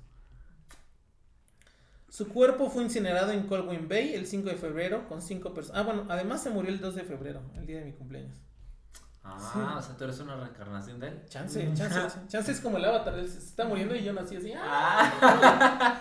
[2.09, 5.83] Su cuerpo fue incinerado en Colwyn Bay el 5 de febrero con cinco personas.
[5.83, 8.46] Ah, bueno, además se murió el 2 de febrero, el día de mi cumpleaños.
[9.29, 11.21] Ah, o sea, tú eres una reencarnación de él.
[11.29, 14.37] Chance, chance, chance, chance es como el avatar, él se está muriendo y yo nací
[14.37, 14.53] así.
[14.57, 15.99] ¡ah!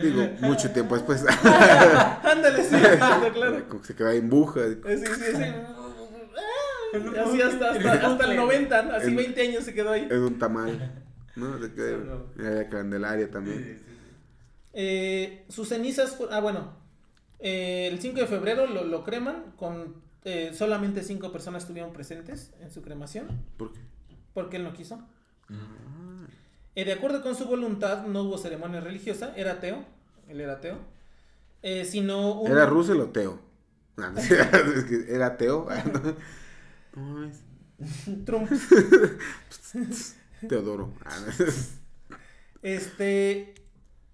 [0.00, 1.24] Digo, mucho tiempo después.
[2.24, 3.68] Ándale, sí, claro, claro.
[3.68, 4.60] Como que se queda en buja.
[4.60, 5.44] Eh, Sí, sí, sí.
[7.18, 10.06] Así hasta, hasta, hasta el 90, así En- 20 años se quedó ahí.
[10.08, 11.02] En un tamal.
[11.34, 11.58] ¿No?
[11.58, 12.26] Sí, no.
[12.40, 13.82] Era de Candelaria también.
[14.72, 16.76] Eh, sus cenizas, ah bueno,
[17.40, 22.52] eh, el 5 de febrero lo, lo creman con eh, solamente 5 personas estuvieron presentes
[22.60, 23.80] en su cremación ¿Por qué?
[24.32, 25.00] porque él no quiso.
[25.48, 26.26] Ah,
[26.74, 29.84] Eh, de acuerdo con su voluntad no hubo ceremonia religiosa, era ateo,
[30.28, 30.78] él era ateo,
[31.62, 32.50] eh, sino un...
[32.50, 33.38] ¿Era Russell o Teo?
[33.96, 36.16] Ah, no, era no.
[36.96, 37.42] No, es
[38.24, 38.50] Trump.
[40.48, 40.92] Teodoro.
[41.04, 41.26] Ah.
[42.62, 43.54] Este,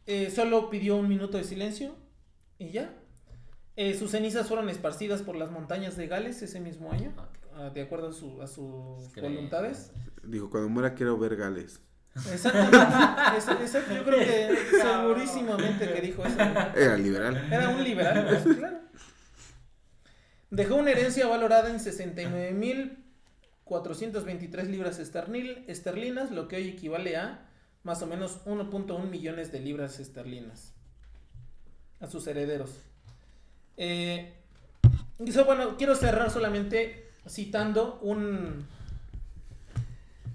[0.06, 1.94] eh, solo pidió un minuto de silencio
[2.58, 2.94] y ya.
[3.83, 7.28] Eh, sus cenizas fueron esparcidas por las montañas de Gales ese mismo año, Ok.
[7.57, 9.31] ah, de acuerdo a, su- a sus Creo.
[9.31, 9.91] voluntades.
[10.22, 11.81] Dijo, cuando muera quiero ver Gales.
[12.31, 12.76] Exactamente.
[13.62, 16.39] Exacto, yo creo que segurísimamente que dijo eso.
[16.76, 17.43] Era liberal.
[17.51, 18.81] Era un liberal, pues, claro.
[20.51, 27.49] Dejó una herencia valorada en 69.423 libras esternil- esterlinas, lo que hoy equivale a
[27.83, 30.74] más o menos 1.1 millones de libras esterlinas
[32.01, 32.85] a sus herederos.
[33.83, 34.35] Eh,
[35.18, 38.66] y eso, bueno, quiero cerrar solamente citando un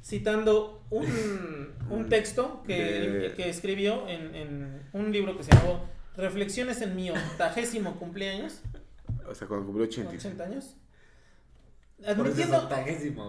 [0.04, 5.86] citando un, un texto que, que escribió en, en un libro que se llamó
[6.18, 8.62] Reflexiones en mi octagésimo cumpleaños,
[9.30, 10.12] O sea, cuando cumplió 80.
[10.12, 10.76] 80 años.
[11.98, 12.70] Es Admitiendo,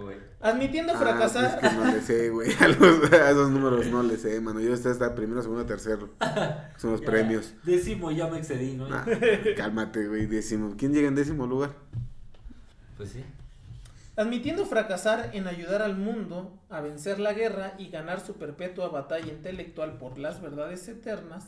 [0.03, 0.17] güey.
[0.41, 1.61] admitiendo Ah, fracasar.
[1.61, 2.51] pues que no le sé, güey.
[2.61, 4.61] A, los- a esos números no le sé, mano.
[4.61, 6.11] Yo estoy hasta primero, segundo, tercero.
[6.77, 7.55] Son los Ya, premios.
[7.64, 8.89] Décimo, ya me excedí, ¿no?
[9.57, 10.27] Cálmate, güey.
[10.27, 10.75] Décimo.
[10.77, 11.71] ¿Quién llega en décimo lugar?
[12.97, 13.25] Pues sí.
[14.17, 19.29] Admitiendo fracasar en ayudar al mundo a vencer la guerra y ganar su perpetua batalla
[19.29, 21.45] intelectual por las verdades eternas,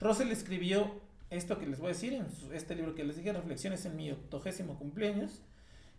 [0.00, 3.32] Russell escribió esto que les voy a decir en su- este libro que les dije,
[3.32, 5.42] Reflexiones en mi octogésimo cumpleaños,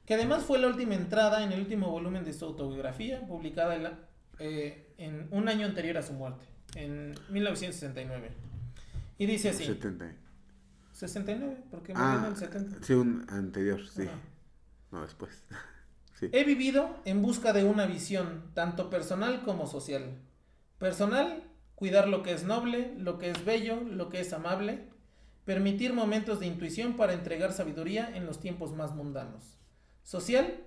[0.06, 3.84] que además fue la última entrada en el último volumen de su autobiografía, publicada en,
[3.84, 4.00] la-
[4.40, 6.46] eh, en un año anterior a su muerte,
[6.76, 8.32] en 1969.
[9.18, 10.12] Y dice así, 70.
[10.92, 12.78] 69, porque murió en Ah, el 70.
[12.86, 14.04] sí, un anterior, sí.
[14.04, 14.18] Ajá.
[14.92, 15.44] No, después.
[16.20, 16.30] Sí.
[16.32, 20.20] He vivido en busca de una visión, tanto personal como social.
[20.78, 21.44] Personal,
[21.74, 24.88] cuidar lo que es noble, lo que es bello, lo que es amable.
[25.44, 29.58] Permitir momentos de intuición para entregar sabiduría en los tiempos más mundanos.
[30.04, 30.66] Social,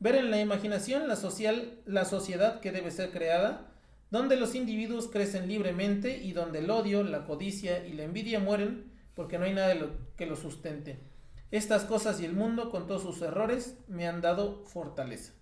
[0.00, 3.68] ver en la imaginación la, social, la sociedad que debe ser creada,
[4.10, 8.92] donde los individuos crecen libremente y donde el odio, la codicia y la envidia mueren
[9.14, 10.98] porque no hay nada de lo que lo sustente.
[11.50, 15.32] Estas cosas y el mundo, con todos sus errores, me han dado fortaleza.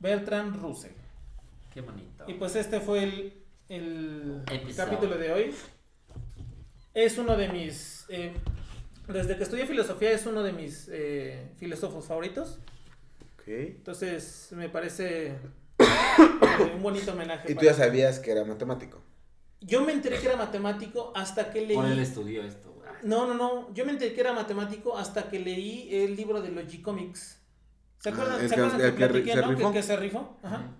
[0.00, 0.92] Bertrand Russell.
[1.72, 2.24] Qué bonito.
[2.28, 4.42] Y pues este fue el, el
[4.76, 5.54] capítulo de hoy.
[6.94, 8.06] Es uno de mis...
[8.08, 8.32] eh,
[9.08, 12.58] desde que estudié filosofía es uno de mis eh, filósofos favoritos.
[13.34, 13.42] Ok.
[13.48, 17.52] Entonces me parece eh, un bonito homenaje.
[17.52, 19.02] Y tú ya sabías que era matemático.
[19.60, 21.76] Yo me enteré que era matemático hasta que leí...
[21.76, 22.72] Por él estudió esto.
[22.72, 22.88] güey.
[23.02, 23.72] No, no, no.
[23.74, 27.38] Yo me enteré que era matemático hasta que leí el libro de Logicomics.
[27.98, 28.40] ¿Se Ah, acuerdan?
[28.40, 29.48] el ¿Se que- acuerdan que que platiqué, se no?
[29.48, 29.72] Que- rifó.
[29.72, 30.38] Que, se rifó.
[30.42, 30.70] Ajá.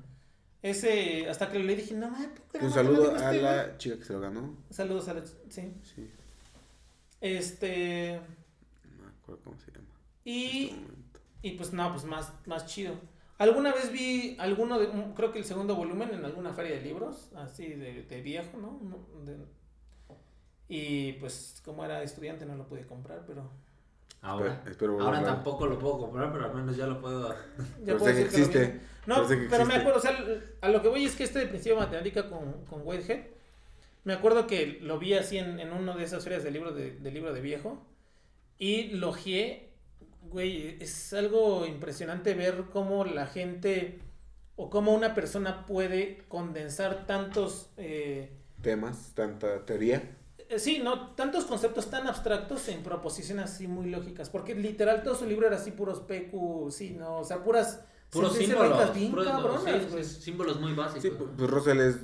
[0.62, 3.26] Ese, hasta que lo leí dije, no mames, ¿por qué era Un saludo a este
[3.28, 4.56] güey?" la chica que se lo ganó.
[4.70, 5.24] Saludos a la...
[5.24, 5.74] Sí.
[5.82, 6.10] Sí,
[7.20, 8.20] Este...
[8.98, 9.86] no me acuerdo cómo se llama.
[10.24, 10.66] Y...
[10.66, 10.76] este.
[11.42, 12.94] Y pues no, pues más, más chido.
[13.38, 17.30] Alguna vez vi alguno de, creo que el segundo volumen en alguna feria de libros,
[17.36, 18.80] así de, de viejo, ¿no?
[19.24, 19.36] De-
[20.68, 23.48] y pues como era estudiante no lo pude comprar, pero
[24.22, 24.54] Ahora.
[24.54, 27.28] Espero- espero ahora volver tampoco lo puedo comprar, pero al menos ya lo puedo.
[27.28, 27.36] ya
[27.84, 28.72] Pero puedo sé que decir que existe.
[28.72, 28.80] vi.
[29.06, 29.80] No, Pero sé que pero me existe.
[29.80, 32.64] acuerdo, o sea, a lo que voy es que este de principio de matemática con,
[32.64, 33.26] con Whitehead,
[34.06, 36.92] me acuerdo que lo vi así en, en una de esas ferias de libro de,
[36.92, 37.84] de libro de viejo
[38.58, 39.72] y lo ojeé,
[40.22, 44.00] güey, es algo impresionante ver cómo la gente
[44.56, 48.32] o cómo una persona puede condensar tantos, eh,
[48.62, 50.16] Temas, tanta teoría.
[50.48, 55.14] eh, sí, no, tantos conceptos tan abstractos en proposiciones así muy lógicas, porque literal todo
[55.14, 58.94] su libro era así puros PQ, sí, no, o sea, puras Puros símbolos.
[58.94, 61.02] bien puros- cabronas, sí, sí, símbolos muy básicos.
[61.02, 61.96] Sí, pues Russell es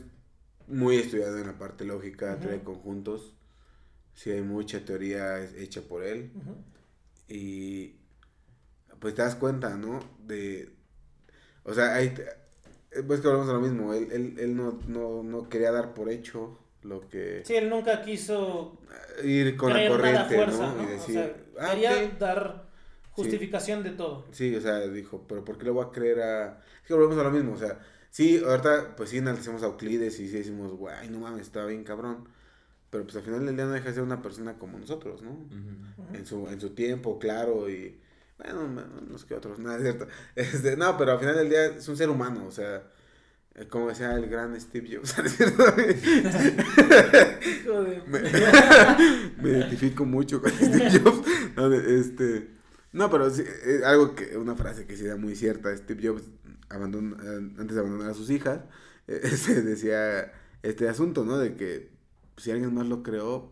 [0.73, 3.35] muy estudiado en la parte lógica, teoría de conjuntos.
[4.15, 6.33] Sí, hay mucha teoría hecha por él.
[7.29, 7.97] Y
[9.01, 10.01] pues te das cuenta, ¿no?
[10.19, 10.71] De.
[11.65, 12.15] O sea, hay.
[12.93, 13.95] eh, Pues que volvemos a lo mismo.
[13.95, 17.43] Él, él, él no, no, no quería dar por hecho lo que.
[17.45, 18.79] Sí, él nunca quiso
[19.25, 20.75] Ir con la corriente, fuerza, ¿no?
[20.77, 20.83] ¿no?
[20.83, 21.19] Y decir.
[21.19, 22.19] o sea, "Ah, quería ok".
[22.19, 22.69] dar
[23.13, 24.27] justificación de todo.
[24.33, 26.61] Sí, o sea, dijo, pero ¿por qué le voy a creer a...?
[26.83, 27.79] Es que volvemos a lo mismo, o sea,
[28.13, 31.83] sí, ahorita, pues sí, enaltecemos a Euclides y sí decimos, güey, no mames, está bien
[31.83, 32.29] cabrón.
[32.91, 35.49] Pero pues al final del día no deja de ser una persona como nosotros, ¿no?
[36.15, 37.99] En su, en su tiempo, claro, y...
[38.39, 38.63] Bueno,
[39.09, 40.07] unos que otros, nada, es cierto.
[40.37, 42.83] Este, no, pero al final del día es un ser humano, o sea...
[43.55, 45.65] eh, Como decía el gran Steve Jobs, ¿no es cierto?
[47.63, 48.21] Hijo de- me,
[49.43, 51.27] me identifico mucho con Steve Jobs.
[51.57, 52.49] No, este,
[52.93, 55.75] no, pero sí, eh, algo que, una frase que sí era muy cierta.
[55.77, 56.23] Steve Jobs,
[56.69, 58.61] abandon- eh, antes de abandonar a sus hijas,
[59.09, 60.33] eh, se decía
[60.63, 61.39] este asunto, ¿no?
[61.39, 61.91] De que
[62.37, 63.51] si alguien más lo creó,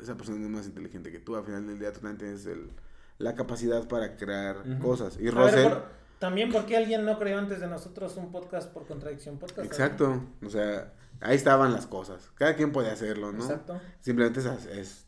[0.00, 1.36] esa persona es más inteligente que tú.
[1.36, 2.70] Al final del día tú también tienes el,
[3.18, 5.18] la capacidad para crear cosas.
[5.20, 5.68] Y Russell...
[5.68, 9.64] por- también porque alguien no creó antes de nosotros un podcast por contradicción podcast.
[9.64, 12.30] Exacto, o sea, ahí estaban las cosas.
[12.34, 13.38] Cada quien puede hacerlo, ¿no?
[13.38, 13.44] ¿no?
[13.44, 13.80] Exacto.
[14.00, 15.06] Simplemente es, es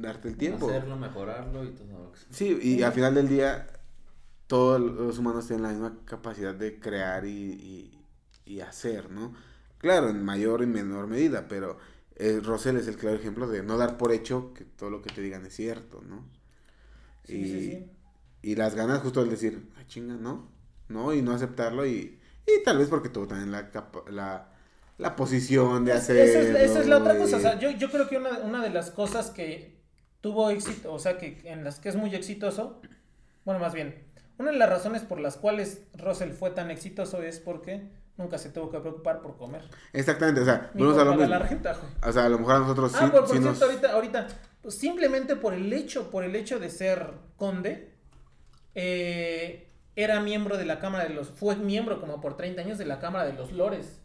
[0.00, 0.68] darte el tiempo.
[0.68, 2.28] Hacerlo, mejorarlo y todo lo que sea.
[2.30, 3.66] Sí, y al final del día,
[4.46, 8.04] todos los humanos tienen la misma capacidad de crear y, y,
[8.44, 9.34] y hacer, ¿no?
[9.78, 11.78] Claro, en mayor y menor medida, pero
[12.16, 15.10] eh, Rosell es el claro ejemplo de no dar por hecho que todo lo que
[15.12, 16.24] te digan es cierto, ¿no?
[17.24, 17.90] Sí, y, sí, sí.
[18.42, 20.48] y las ganas justo el decir, ah, chinga, ¿no?
[20.88, 21.14] ¿No?
[21.14, 24.52] Y no aceptarlo y, y tal vez porque tuvo también la, capa- la,
[24.98, 26.16] la posición de hacer.
[26.18, 27.38] esa, es, esa es la otra cosa.
[27.38, 29.81] O sea, yo, yo creo que una, una de las cosas que
[30.22, 32.80] tuvo éxito, o sea, que en las que es muy exitoso,
[33.44, 34.02] bueno, más bien,
[34.38, 38.48] una de las razones por las cuales Russell fue tan exitoso es porque nunca se
[38.48, 39.62] tuvo que preocupar por comer.
[39.92, 41.76] Exactamente, o sea, volvemos a lo la renta.
[42.06, 43.62] O sea, a lo mejor a nosotros Ah, sí, por, por sí cierto, nos...
[43.62, 44.28] ahorita, ahorita,
[44.62, 47.90] pues simplemente por el hecho, por el hecho de ser conde,
[48.76, 52.86] eh, era miembro de la Cámara de los, fue miembro como por 30 años de
[52.86, 54.01] la Cámara de los Lores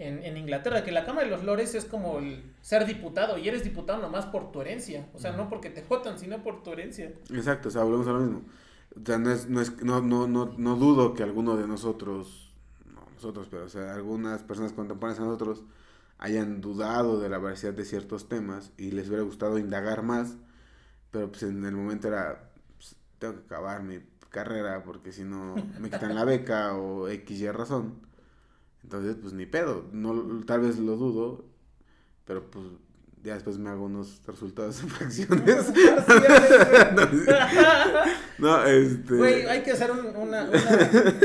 [0.00, 3.46] en, en Inglaterra, que la Cámara de los Lores es como el ser diputado, y
[3.46, 6.72] eres diputado nomás por tu herencia, o sea, no porque te votan, sino por tu
[6.72, 7.12] herencia.
[7.32, 8.42] Exacto, o sea, volvemos a lo mismo.
[8.96, 12.50] O sea, no, es, no, es, no, no, no, no dudo que alguno de nosotros,
[12.86, 15.64] no nosotros, pero o sea, algunas personas contemporáneas a nosotros
[16.18, 20.36] hayan dudado de la veracidad de ciertos temas y les hubiera gustado indagar más,
[21.10, 25.56] pero pues en el momento era, pues, tengo que acabar mi carrera porque si no
[25.78, 28.09] me quitan la beca o X y razón.
[28.82, 31.44] Entonces, pues ni pedo, no, tal vez lo dudo,
[32.24, 32.64] pero pues
[33.22, 35.66] ya después me hago unos resultados en fracciones.
[38.38, 39.16] No, este.
[39.16, 40.50] Güey, hay que hacer un- una, una,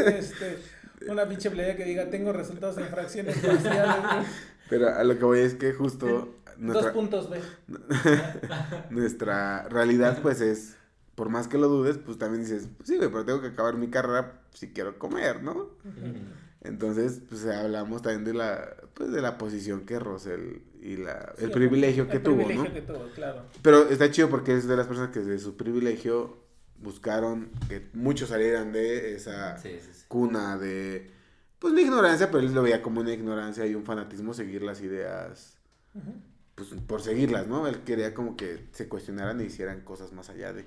[0.09, 0.59] este,
[1.07, 4.25] una pinche playa que diga, tengo resultados en fracciones parciales, güey.
[4.69, 7.41] Pero a lo que voy es que justo Dos puntos, güey.
[8.89, 10.75] nuestra realidad, pues es.
[11.15, 13.75] Por más que lo dudes, pues también dices, pues sí, güey, pero tengo que acabar
[13.75, 15.69] mi carrera si quiero comer, ¿no?
[16.65, 21.51] Entonces, pues hablamos también de la, pues, de la posición que Rosel y la, el
[21.51, 22.73] privilegio que el tuvo, privilegio ¿no?
[22.73, 23.43] que tuvo, claro.
[23.61, 26.37] Pero está chido porque es de las personas que de su privilegio
[26.77, 30.05] buscaron que muchos salieran de esa Sí, sí, sí.
[30.07, 31.09] cuna de,
[31.59, 34.81] pues la ignorancia, pero él lo veía como una ignorancia y un fanatismo seguir las
[34.81, 35.57] ideas,
[36.55, 37.67] pues por seguirlas, ¿no?
[37.67, 40.65] Él quería como que se cuestionaran y hicieran cosas más allá de...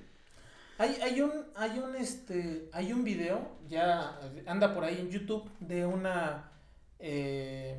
[0.79, 5.51] Hay, hay un, hay un, este, hay un video, ya anda por ahí en YouTube,
[5.59, 6.53] de una,
[6.99, 7.77] eh,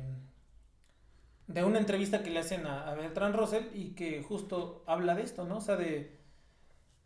[1.47, 5.23] de una entrevista que le hacen a, a Bertrand Russell y que justo habla de
[5.23, 5.57] esto, ¿no?
[5.57, 6.19] O sea, de,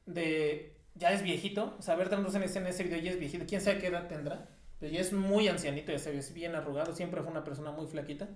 [0.06, 3.62] de, ya es viejito, o sea, Bertrand Russell en ese video ya es viejito, quién
[3.62, 4.50] sabe qué edad tendrá,
[4.82, 7.88] pero ya es muy ancianito, ya se ve bien arrugado, siempre fue una persona muy
[7.88, 8.28] flaquita.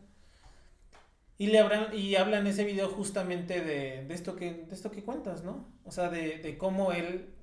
[1.37, 4.91] Y le hablan, y habla en ese video justamente de, de esto que, de esto
[4.91, 5.67] que cuentas, ¿no?
[5.83, 7.33] O sea, de, de cómo él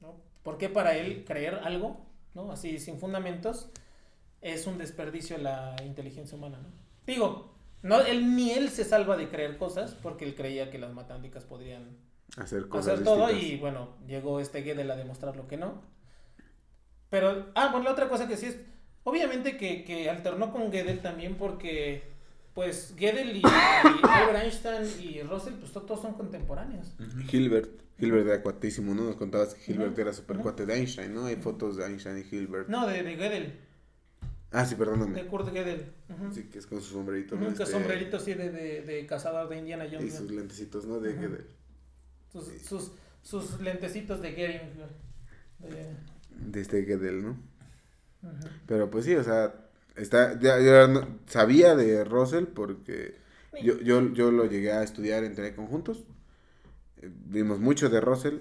[0.00, 0.20] ¿no?
[0.42, 2.52] ¿Por qué para él creer algo, ¿no?
[2.52, 3.70] Así sin fundamentos,
[4.40, 6.68] es un desperdicio la inteligencia humana, ¿no?
[7.06, 10.92] Digo, no, él ni él se salva de creer cosas porque él creía que las
[10.92, 11.98] matemáticas podrían
[12.36, 15.80] Hacer cosas hacer todo y bueno, llegó este Gödel a demostrar lo que no.
[17.08, 18.58] Pero, ah, bueno, la otra cosa que sí es,
[19.04, 22.12] obviamente que, que alternó con Gödel también porque,
[22.56, 23.42] pues, Gödel y, y
[24.02, 26.88] Albert Einstein y Russell, pues to- todos son contemporáneos.
[27.30, 29.04] Hilbert, Hilbert era cuatísimo, ¿no?
[29.04, 31.26] Nos contabas que Hilbert era super cuate de Einstein, ¿no?
[31.26, 32.68] Hay fotos de Einstein y Hilbert.
[32.68, 33.60] No, de, de Gödel,
[34.52, 35.12] Ah, sí, perdóname.
[35.22, 35.92] de Kurt Gödel.
[36.32, 37.46] Sí, que es con su sombrerito, ¿no?
[37.46, 40.14] que Este, sombrerito así de, de, de cazador de Indiana Y Jones.
[40.14, 40.36] sus ¿no?
[40.38, 40.98] lentecitos, ¿no?
[40.98, 41.12] De.
[41.14, 41.46] Gödel.
[42.32, 42.92] sus, sus,
[43.22, 44.60] sus lentecitos de Gering.
[45.58, 45.94] De-
[46.52, 47.36] De este Gödel, ¿no?
[48.66, 49.52] Pero pues sí, o sea,
[49.96, 53.16] está, ya, ya no- sabía de Russell porque
[53.62, 56.04] yo, yo, yo lo llegué a estudiar en Tele Conjuntos.
[56.98, 58.38] Eh, Vimos mucho de Russell.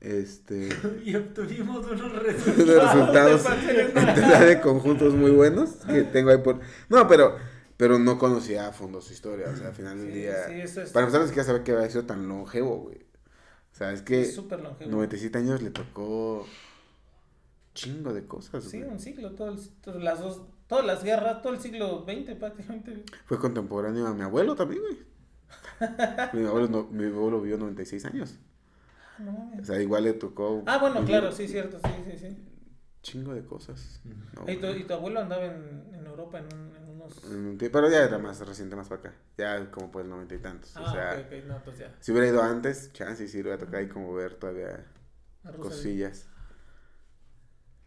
[0.00, 0.68] Este,
[1.04, 3.44] Y obtuvimos unos resultados.
[3.44, 6.60] resultados de Conjuntos muy buenos que tengo ahí por...
[6.88, 7.36] No, pero,
[7.76, 9.50] pero no conocía a fondo su historia.
[9.52, 10.46] O sea, al final del Sí, día...
[10.48, 12.96] sí, eso es Para empezar, ni siquiera sabía que había sido tan longevo, güey.
[13.72, 14.90] O sea, es que es súper longevo.
[14.90, 16.46] 97 años le tocó
[17.74, 18.90] chingo de cosas, Sí, güey.
[18.90, 23.04] un siglo, todo el- todas las dos, todas las guerras, todo el siglo XX prácticamente.
[23.26, 24.98] Fue contemporáneo a mi abuelo también, güey.
[26.32, 28.36] mi, abuelo no- mi abuelo vivió 96 años.
[29.18, 29.62] Ah, no mames.
[29.62, 30.62] O sea, igual le tocó.
[30.66, 32.36] Ah, bueno, vivir claro, sí, cierto, sí, sí, sí.
[33.02, 34.00] Chingo de cosas.
[34.36, 37.58] No, ¿Y, tu, y tu abuelo andaba en, en Europa en, un- en unos...
[37.58, 39.14] Pero ya era más reciente, más para acá.
[39.38, 40.70] Ya como por el 90 y tantos.
[40.76, 41.94] Ah, o sea, ok, ok, no, pues ya.
[42.00, 44.86] si hubiera ido antes, chance, sí, le hubiera tocado ahí como ver todavía
[45.44, 46.12] a Russell.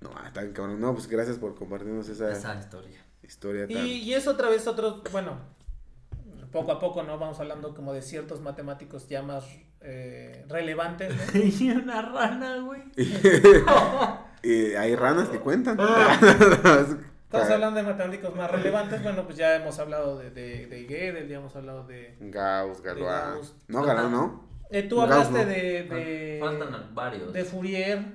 [0.03, 0.79] No, ah, está bien cabrón.
[0.81, 3.03] No, pues gracias por compartirnos esa, Esa historia.
[3.23, 3.77] historia tan.
[3.87, 5.37] Y, y es otra vez otro, bueno,
[6.51, 7.17] poco a poco, ¿no?
[7.17, 9.45] Vamos hablando como de ciertos matemáticos ya más
[9.81, 11.39] eh, relevantes, ¿no?
[11.59, 12.83] Y una rana, güey.
[14.45, 15.79] Y hay ranas que cuentan.
[15.79, 21.29] Estamos hablando de matemáticos más relevantes, bueno, pues ya hemos hablado de, de, de Gödel,
[21.29, 22.17] ya hemos hablado de...
[22.19, 23.05] Gauss, Galois.
[23.05, 23.55] Gauss.
[23.69, 24.49] No, Galois no.
[24.69, 25.45] Eh, tú Gauss, hablaste ¿no?
[25.45, 26.37] de, de...
[26.41, 27.31] Faltan varios.
[27.31, 28.05] De Fourier.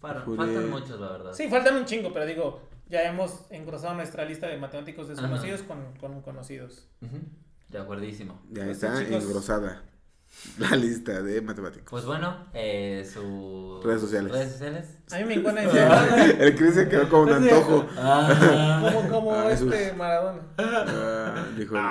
[0.00, 1.32] Faltan muchos, la verdad.
[1.32, 5.92] Sí, faltan un chingo, pero digo, ya hemos engrosado nuestra lista de matemáticos desconocidos con,
[6.00, 6.86] con conocidos.
[7.02, 7.18] Ujú,
[7.68, 8.40] De acuerdísimo.
[8.50, 9.24] Ya Pues, está chicos.
[9.24, 9.82] engrosada
[10.58, 11.88] la lista de matemáticos.
[11.90, 14.30] Pues bueno, eh, sus Redes sociales.
[14.32, 14.98] redes sociales.
[15.10, 15.68] A mí me encuentran
[16.30, 17.86] en El Chris se quedó como un antojo.
[18.92, 20.42] como, como Ah, este Maradona.
[20.58, 21.82] Ah, dijo, el,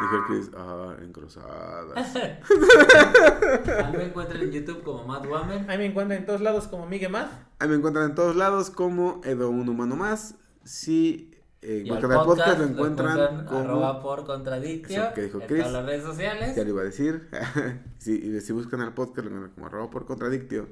[0.00, 2.16] dijo el Chris, ah, engrosadas.
[3.84, 5.70] A mí me encuentran en YouTube como Matt Wammer.
[5.70, 7.30] Ahí me encuentran en todos lados como Miguel Math.
[7.58, 10.34] Ahí me encuentran en todos lados como Edo Un Humano Más.
[10.64, 13.60] Si eh, Y el podcast, lo lo encuentran como...
[13.60, 15.04] arroba por contradictio.
[15.04, 15.60] Eso que dijo en Chris.
[15.60, 16.56] todas las redes sociales.
[16.56, 17.28] Ya lo iba a decir.
[17.98, 20.68] si, y si buscan al podcast, lo encuentran como arroba por contradictio.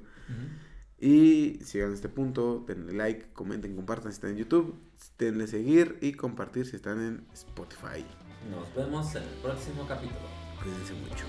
[0.99, 4.75] Y si llegan a este punto, denle like, comenten, compartan si están en YouTube,
[5.19, 8.07] denle seguir y compartir si están en Spotify.
[8.51, 10.21] Nos vemos en el próximo capítulo.
[10.63, 11.25] Cuídense mucho.